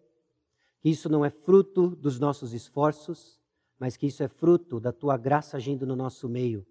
[0.78, 3.40] que isso não é fruto dos nossos esforços,
[3.78, 6.66] mas que isso é fruto da tua graça agindo no nosso meio.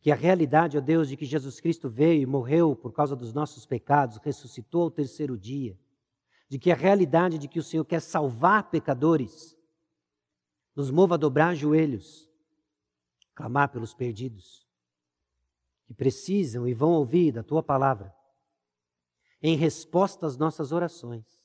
[0.00, 3.32] Que a realidade, ó Deus, de que Jesus Cristo veio e morreu por causa dos
[3.32, 5.78] nossos pecados, ressuscitou ao terceiro dia,
[6.48, 9.56] de que a realidade de que o Senhor quer salvar pecadores,
[10.74, 12.28] nos mova a dobrar joelhos,
[13.34, 14.66] clamar pelos perdidos,
[15.84, 18.14] que precisam e vão ouvir da tua palavra,
[19.42, 21.41] em resposta às nossas orações.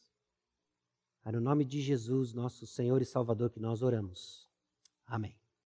[1.28, 4.50] É no nome de Jesus, nosso Senhor e Salvador, que nós oramos.
[5.06, 5.38] Amém.